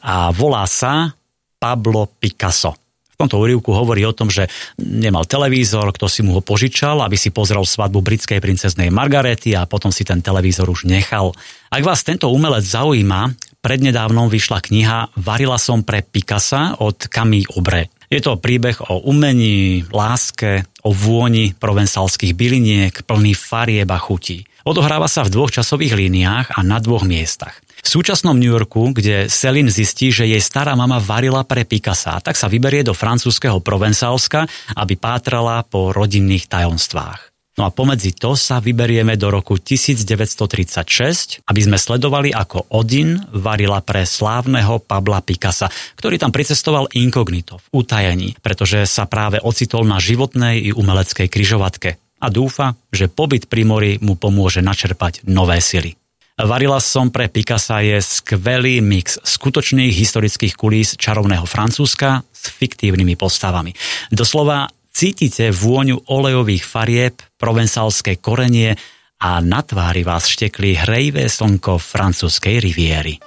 a 0.02 0.34
volá 0.34 0.66
sa 0.66 1.14
Pablo 1.62 2.10
Picasso. 2.18 2.74
V 3.14 3.16
tomto 3.22 3.38
úrivku 3.38 3.70
hovorí 3.70 4.02
o 4.02 4.10
tom, 4.10 4.26
že 4.26 4.50
nemal 4.82 5.30
televízor, 5.30 5.94
kto 5.94 6.10
si 6.10 6.26
mu 6.26 6.34
ho 6.34 6.42
požičal, 6.42 7.06
aby 7.06 7.14
si 7.14 7.30
pozrel 7.30 7.62
svadbu 7.62 8.02
britskej 8.02 8.42
princeznej 8.42 8.90
Margarety 8.90 9.54
a 9.54 9.70
potom 9.70 9.94
si 9.94 10.02
ten 10.02 10.18
televízor 10.18 10.66
už 10.66 10.90
nechal. 10.90 11.30
Ak 11.70 11.86
vás 11.86 12.02
tento 12.02 12.34
umelec 12.34 12.66
zaujíma, 12.66 13.30
prednedávnom 13.62 14.26
vyšla 14.26 14.58
kniha 14.58 15.14
Varila 15.22 15.54
som 15.54 15.86
pre 15.86 16.02
Picasa 16.02 16.82
od 16.82 17.06
Camille 17.06 17.46
Obre. 17.54 17.99
Je 18.10 18.18
to 18.18 18.42
príbeh 18.42 18.74
o 18.90 19.06
umení, 19.06 19.86
láske, 19.86 20.66
o 20.82 20.90
vôni 20.90 21.54
provensalských 21.54 22.34
byliniek, 22.34 23.06
plný 23.06 23.38
farieb 23.38 23.86
a 23.86 24.02
chutí. 24.02 24.42
Odohráva 24.66 25.06
sa 25.06 25.22
v 25.22 25.30
dvoch 25.30 25.54
časových 25.54 25.94
líniách 25.94 26.58
a 26.58 26.60
na 26.66 26.82
dvoch 26.82 27.06
miestach. 27.06 27.62
V 27.80 27.86
súčasnom 27.86 28.34
New 28.34 28.50
Yorku, 28.50 28.90
kde 28.90 29.30
Celine 29.30 29.70
zistí, 29.70 30.10
že 30.10 30.26
jej 30.26 30.42
stará 30.42 30.74
mama 30.74 30.98
varila 30.98 31.46
pre 31.46 31.62
Picasa, 31.62 32.18
tak 32.18 32.34
sa 32.34 32.50
vyberie 32.50 32.82
do 32.82 32.98
francúzského 32.98 33.62
Provencálska, 33.62 34.44
aby 34.74 34.98
pátrala 34.98 35.62
po 35.62 35.94
rodinných 35.94 36.50
tajomstvách. 36.50 37.29
No 37.60 37.68
a 37.68 37.76
pomedzi 37.76 38.16
to 38.16 38.40
sa 38.40 38.56
vyberieme 38.56 39.20
do 39.20 39.28
roku 39.28 39.60
1936, 39.60 41.44
aby 41.44 41.60
sme 41.60 41.76
sledovali, 41.76 42.32
ako 42.32 42.72
Odin 42.72 43.20
varila 43.36 43.84
pre 43.84 44.08
slávneho 44.08 44.80
Pabla 44.80 45.20
Picasa, 45.20 45.68
ktorý 46.00 46.16
tam 46.16 46.32
pricestoval 46.32 46.88
inkognito, 46.96 47.60
v 47.60 47.84
utajení, 47.84 48.40
pretože 48.40 48.88
sa 48.88 49.04
práve 49.04 49.44
ocitol 49.44 49.84
na 49.84 50.00
životnej 50.00 50.56
i 50.56 50.70
umeleckej 50.72 51.28
kryžovatke 51.28 52.00
a 52.00 52.26
dúfa, 52.32 52.80
že 52.88 53.12
pobyt 53.12 53.44
pri 53.52 53.68
mori 53.68 53.92
mu 54.00 54.16
pomôže 54.16 54.64
načerpať 54.64 55.28
nové 55.28 55.60
sily. 55.60 56.00
Varila 56.40 56.80
som 56.80 57.12
pre 57.12 57.28
Picasa 57.28 57.84
je 57.84 58.00
skvelý 58.00 58.80
mix 58.80 59.20
skutočných 59.20 59.92
historických 59.92 60.56
kulís 60.56 60.96
čarovného 60.96 61.44
Francúzska 61.44 62.24
s 62.32 62.48
fiktívnymi 62.56 63.20
postavami. 63.20 63.76
Doslova 64.08 64.64
cítite 64.90 65.54
vôňu 65.54 66.10
olejových 66.10 66.66
farieb, 66.66 67.14
provensalské 67.38 68.18
korenie 68.18 68.74
a 69.22 69.40
na 69.40 69.62
tvári 69.62 70.04
vás 70.04 70.26
štekli 70.28 70.76
hrejvé 70.76 71.30
slnko 71.30 71.78
francúzskej 71.80 72.60
riviery. 72.60 73.22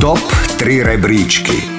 Top 0.00 0.22
3 0.60 0.82
rebríčky 0.82 1.76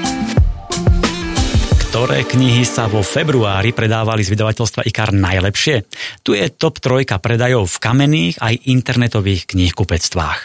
ktoré 1.98 2.30
knihy 2.30 2.62
sa 2.62 2.86
vo 2.86 3.02
februári 3.02 3.74
predávali 3.74 4.22
z 4.22 4.38
vydavateľstva 4.38 4.86
IKAR 4.86 5.18
najlepšie? 5.18 5.82
Tu 6.22 6.38
je 6.38 6.46
top 6.54 6.78
trojka 6.78 7.18
predajov 7.18 7.66
v 7.66 7.82
kamenných 7.82 8.38
aj 8.38 8.70
internetových 8.70 9.50
knihkupectvách. 9.50 10.40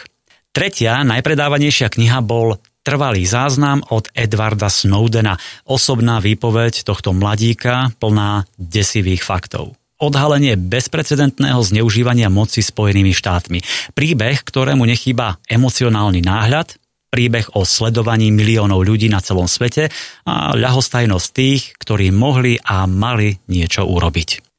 Tretia 0.49 1.05
najpredávanejšia 1.05 1.93
kniha 1.93 2.25
bol 2.25 2.57
Trvalý 2.83 3.23
záznam 3.23 3.79
od 3.95 4.11
Edwarda 4.11 4.67
Snowdena, 4.67 5.39
osobná 5.63 6.19
výpoveď 6.19 6.83
tohto 6.83 7.15
mladíka 7.15 7.95
plná 7.97 8.43
desivých 8.59 9.23
faktov 9.23 9.79
odhalenie 10.03 10.59
bezprecedentného 10.59 11.63
zneužívania 11.63 12.27
moci 12.27 12.59
Spojenými 12.59 13.15
štátmi. 13.15 13.63
Príbeh, 13.95 14.43
ktorému 14.43 14.83
nechýba 14.83 15.39
emocionálny 15.47 16.19
náhľad, 16.19 16.75
príbeh 17.07 17.55
o 17.55 17.63
sledovaní 17.63 18.27
miliónov 18.35 18.83
ľudí 18.83 19.07
na 19.07 19.23
celom 19.23 19.47
svete 19.47 19.87
a 20.27 20.51
ľahostajnosť 20.59 21.27
tých, 21.31 21.61
ktorí 21.79 22.11
mohli 22.11 22.59
a 22.59 22.83
mali 22.83 23.39
niečo 23.47 23.87
urobiť. 23.87 24.52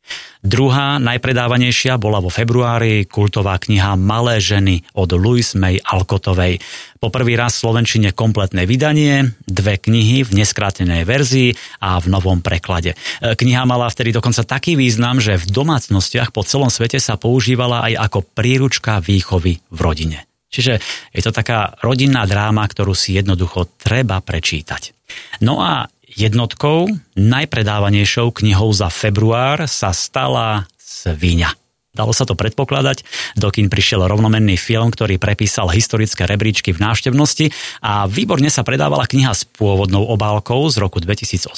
Druhá 0.44 1.00
najpredávanejšia 1.00 1.96
bola 1.96 2.20
vo 2.20 2.28
februári 2.28 3.08
kultová 3.08 3.56
kniha 3.56 3.96
Malé 3.96 4.44
ženy 4.44 4.84
od 4.92 5.16
Louis 5.16 5.56
May 5.56 5.80
Alcotovej. 5.80 6.60
Po 7.00 7.08
prvý 7.08 7.32
raz 7.32 7.56
v 7.56 7.64
Slovenčine 7.64 8.12
kompletné 8.12 8.68
vydanie, 8.68 9.32
dve 9.48 9.80
knihy 9.80 10.20
v 10.20 10.44
neskrátenej 10.44 11.08
verzii 11.08 11.56
a 11.80 11.96
v 11.96 12.12
novom 12.12 12.44
preklade. 12.44 12.92
Kniha 13.24 13.64
mala 13.64 13.88
vtedy 13.88 14.12
dokonca 14.12 14.44
taký 14.44 14.76
význam, 14.76 15.16
že 15.16 15.40
v 15.40 15.48
domácnostiach 15.48 16.28
po 16.28 16.44
celom 16.44 16.68
svete 16.68 17.00
sa 17.00 17.16
používala 17.16 17.88
aj 17.88 18.04
ako 18.04 18.18
príručka 18.36 19.00
výchovy 19.00 19.64
v 19.72 19.78
rodine. 19.80 20.28
Čiže 20.52 20.76
je 21.10 21.22
to 21.24 21.32
taká 21.32 21.80
rodinná 21.80 22.28
dráma, 22.28 22.68
ktorú 22.68 22.92
si 22.92 23.16
jednoducho 23.16 23.80
treba 23.80 24.20
prečítať. 24.20 24.92
No 25.40 25.64
a 25.64 25.88
jednotkou, 26.14 26.88
najpredávanejšou 27.18 28.30
knihou 28.30 28.70
za 28.74 28.88
február 28.90 29.66
sa 29.70 29.90
stala 29.90 30.66
Svíňa. 30.78 31.52
Dalo 31.94 32.10
sa 32.10 32.26
to 32.26 32.34
predpokladať, 32.34 33.06
dokým 33.38 33.70
prišiel 33.70 34.02
rovnomenný 34.10 34.58
film, 34.58 34.90
ktorý 34.90 35.14
prepísal 35.22 35.70
historické 35.70 36.26
rebríčky 36.26 36.74
v 36.74 36.82
návštevnosti 36.82 37.54
a 37.86 38.10
výborne 38.10 38.50
sa 38.50 38.66
predávala 38.66 39.06
kniha 39.06 39.30
s 39.30 39.46
pôvodnou 39.46 40.02
obálkou 40.10 40.66
z 40.74 40.82
roku 40.82 40.98
2018, 40.98 41.54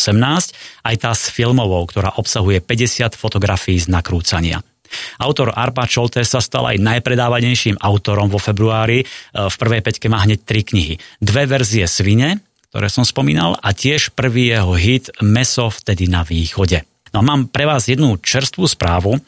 aj 0.85 0.95
tá 1.01 1.11
s 1.17 1.33
filmovou, 1.33 1.89
ktorá 1.89 2.21
obsahuje 2.21 2.61
50 2.61 3.17
fotografií 3.17 3.81
z 3.81 3.89
nakrúcania. 3.89 4.61
Autor 5.19 5.57
Arpa 5.57 5.89
Čolte 5.89 6.23
sa 6.23 6.39
stal 6.39 6.69
aj 6.69 6.79
najpredávanejším 6.79 7.81
autorom 7.83 8.31
vo 8.31 8.39
februári. 8.39 9.03
E, 9.03 9.07
v 9.35 9.57
prvej 9.59 9.83
peťke 9.83 10.07
má 10.07 10.23
hneď 10.23 10.47
tri 10.47 10.63
knihy. 10.63 10.95
Dve 11.19 11.51
verzie 11.51 11.91
Svine, 11.91 12.46
ktoré 12.77 12.93
som 12.93 13.09
spomínal, 13.09 13.57
a 13.57 13.73
tiež 13.73 14.13
prvý 14.13 14.53
jeho 14.53 14.77
hit 14.77 15.09
Meso 15.25 15.73
vtedy 15.73 16.13
na 16.13 16.21
východe. 16.29 16.85
No 17.17 17.25
mám 17.25 17.49
pre 17.49 17.65
vás 17.65 17.89
jednu 17.89 18.21
čerstvú 18.21 18.69
správu. 18.69 19.17
E, 19.17 19.21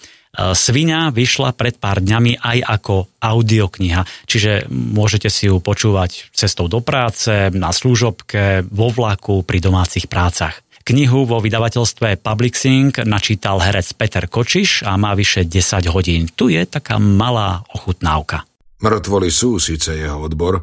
Svinia 0.52 1.08
vyšla 1.08 1.56
pred 1.56 1.80
pár 1.80 2.04
dňami 2.04 2.44
aj 2.44 2.58
ako 2.60 3.08
audiokniha, 3.16 4.04
čiže 4.28 4.68
môžete 4.68 5.32
si 5.32 5.48
ju 5.48 5.64
počúvať 5.64 6.28
cestou 6.36 6.68
do 6.68 6.84
práce, 6.84 7.48
na 7.56 7.72
služobke, 7.72 8.68
vo 8.68 8.92
vlaku, 8.92 9.40
pri 9.48 9.64
domácich 9.64 10.12
prácach. 10.12 10.60
Knihu 10.84 11.24
vo 11.24 11.40
vydavateľstve 11.40 12.20
Publixing 12.20 12.92
načítal 13.08 13.64
herec 13.64 13.96
Peter 13.96 14.28
Kočiš 14.28 14.84
a 14.84 15.00
má 15.00 15.16
vyše 15.16 15.48
10 15.48 15.88
hodín. 15.88 16.28
Tu 16.36 16.52
je 16.52 16.68
taká 16.68 17.00
malá 17.00 17.64
ochutnávka. 17.72 18.44
Mŕtvoli 18.84 19.32
sú 19.32 19.56
síce 19.56 19.96
jeho 19.96 20.20
odbor, 20.20 20.60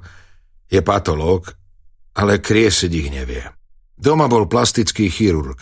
je 0.69 0.81
patológ, 0.85 1.64
ale 2.15 2.39
kriesiť 2.39 2.91
ich 2.91 3.10
nevie. 3.12 3.43
Doma 3.95 4.32
bol 4.32 4.47
plastický 4.47 5.12
chirurg. 5.12 5.60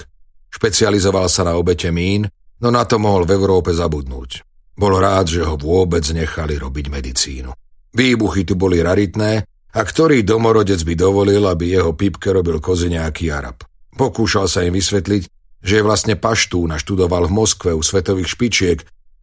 Špecializoval 0.53 1.25
sa 1.29 1.45
na 1.45 1.57
obete 1.57 1.89
mín, 1.89 2.29
no 2.61 2.69
na 2.69 2.85
to 2.85 3.01
mohol 3.01 3.25
v 3.25 3.33
Európe 3.33 3.73
zabudnúť. 3.73 4.45
Bol 4.73 4.97
rád, 4.97 5.29
že 5.29 5.41
ho 5.45 5.57
vôbec 5.57 6.05
nechali 6.13 6.57
robiť 6.57 6.85
medicínu. 6.89 7.53
Výbuchy 7.93 8.41
tu 8.45 8.57
boli 8.57 8.81
raritné 8.81 9.45
a 9.73 9.79
ktorý 9.81 10.25
domorodec 10.25 10.81
by 10.81 10.93
dovolil, 10.97 11.45
aby 11.45 11.77
jeho 11.77 11.93
pipke 11.93 12.33
robil 12.33 12.57
nejaký 12.61 13.29
Arab. 13.29 13.65
Pokúšal 13.93 14.49
sa 14.49 14.65
im 14.65 14.73
vysvetliť, 14.73 15.23
že 15.61 15.73
je 15.79 15.85
vlastne 15.85 16.17
paštú 16.17 16.65
naštudoval 16.65 17.29
v 17.29 17.35
Moskve 17.37 17.71
u 17.77 17.81
svetových 17.85 18.33
špičiek, 18.33 18.79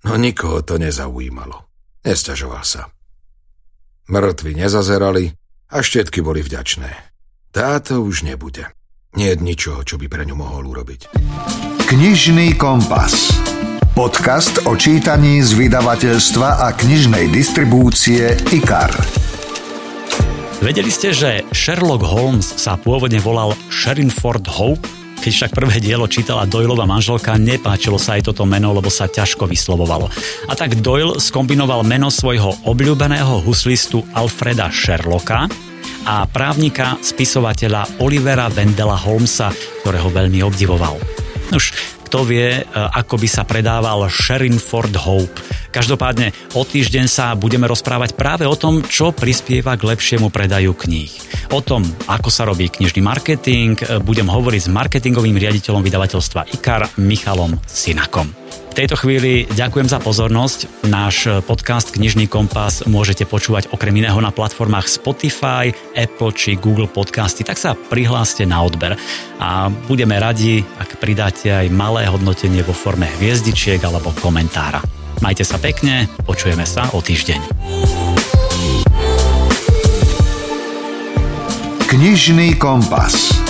no 0.07 0.15
nikoho 0.15 0.63
to 0.63 0.79
nezaujímalo. 0.79 1.67
Nestažoval 2.07 2.63
sa. 2.63 2.89
Mŕtvi 4.07 4.59
nezazerali 4.59 5.35
a 5.71 5.77
štetky 5.83 6.23
boli 6.23 6.43
vďačné. 6.43 7.11
Táto 7.51 8.07
už 8.07 8.23
nebude. 8.23 8.63
Nie 9.19 9.35
je 9.35 9.43
ničoho, 9.43 9.83
čo 9.83 9.99
by 9.99 10.07
pre 10.07 10.23
ňu 10.23 10.39
mohol 10.39 10.71
urobiť. 10.71 11.11
Knižný 11.83 12.55
kompas. 12.55 13.35
Podcast 13.91 14.71
o 14.71 14.79
čítaní 14.79 15.43
z 15.43 15.59
vydavateľstva 15.59 16.63
a 16.63 16.71
knižnej 16.71 17.27
distribúcie 17.27 18.39
IKAR. 18.55 18.95
Vedeli 20.63 20.95
ste, 20.95 21.11
že 21.11 21.43
Sherlock 21.51 22.07
Holmes 22.07 22.47
sa 22.47 22.79
pôvodne 22.79 23.19
volal 23.19 23.59
Sherinford 23.67 24.47
Hope? 24.47 24.87
Keď 25.19 25.33
však 25.35 25.51
prvé 25.51 25.83
dielo 25.83 26.07
čítala 26.07 26.47
Doylova 26.47 26.87
manželka, 26.87 27.35
nepáčilo 27.35 27.99
sa 27.99 28.15
aj 28.15 28.31
toto 28.31 28.47
meno, 28.47 28.71
lebo 28.71 28.95
sa 28.95 29.11
ťažko 29.11 29.51
vyslovovalo. 29.51 30.07
A 30.47 30.55
tak 30.55 30.79
Doyle 30.79 31.19
skombinoval 31.19 31.83
meno 31.83 32.15
svojho 32.15 32.63
obľúbeného 32.63 33.43
huslistu 33.43 34.07
Alfreda 34.15 34.71
Sherlocka 34.71 35.51
a 36.07 36.25
právnika, 36.27 36.97
spisovateľa 37.01 38.03
Olivera 38.03 38.49
Vendela 38.49 38.97
Holmesa, 38.97 39.53
ktorého 39.85 40.09
veľmi 40.11 40.41
obdivoval. 40.45 40.97
Už 41.51 41.75
kto 42.11 42.27
vie, 42.27 42.59
e, 42.59 42.63
ako 42.75 43.23
by 43.23 43.29
sa 43.31 43.47
predával 43.47 44.11
Sherinford 44.11 44.99
Hope. 44.99 45.39
Každopádne 45.71 46.35
o 46.59 46.67
týždeň 46.67 47.07
sa 47.07 47.39
budeme 47.39 47.71
rozprávať 47.71 48.19
práve 48.19 48.43
o 48.43 48.59
tom, 48.59 48.83
čo 48.83 49.15
prispieva 49.15 49.79
k 49.79 49.87
lepšiemu 49.95 50.27
predaju 50.27 50.75
kníh. 50.75 51.15
O 51.55 51.63
tom, 51.63 51.87
ako 52.11 52.27
sa 52.27 52.51
robí 52.51 52.67
knižný 52.67 52.99
marketing, 52.99 53.79
budem 54.03 54.27
hovoriť 54.27 54.67
s 54.67 54.73
marketingovým 54.75 55.39
riaditeľom 55.39 55.87
vydavateľstva 55.87 56.51
IKAR 56.59 56.99
Michalom 56.99 57.55
Sinakom. 57.71 58.40
V 58.71 58.79
tejto 58.79 58.95
chvíli 58.95 59.51
ďakujem 59.51 59.91
za 59.91 59.99
pozornosť. 59.99 60.87
Náš 60.87 61.43
podcast 61.43 61.91
Knižný 61.91 62.31
kompas 62.31 62.87
môžete 62.87 63.27
počúvať 63.27 63.67
okrem 63.75 63.99
iného 63.99 64.15
na 64.23 64.31
platformách 64.31 64.87
Spotify, 64.87 65.75
Apple 65.99 66.31
či 66.31 66.55
Google 66.55 66.87
Podcasty, 66.87 67.43
tak 67.43 67.59
sa 67.59 67.75
prihláste 67.75 68.47
na 68.47 68.63
odber. 68.63 68.95
A 69.43 69.75
budeme 69.91 70.15
radi, 70.23 70.63
ak 70.79 71.03
pridáte 71.03 71.51
aj 71.51 71.67
malé 71.75 72.07
hodnotenie 72.07 72.63
vo 72.63 72.71
forme 72.71 73.11
hviezdičiek 73.19 73.83
alebo 73.83 74.15
komentára. 74.23 74.79
Majte 75.19 75.43
sa 75.43 75.59
pekne, 75.59 76.07
počujeme 76.23 76.63
sa 76.63 76.87
o 76.95 77.03
týždeň. 77.03 77.41
Knižný 81.91 82.55
kompas. 82.55 83.50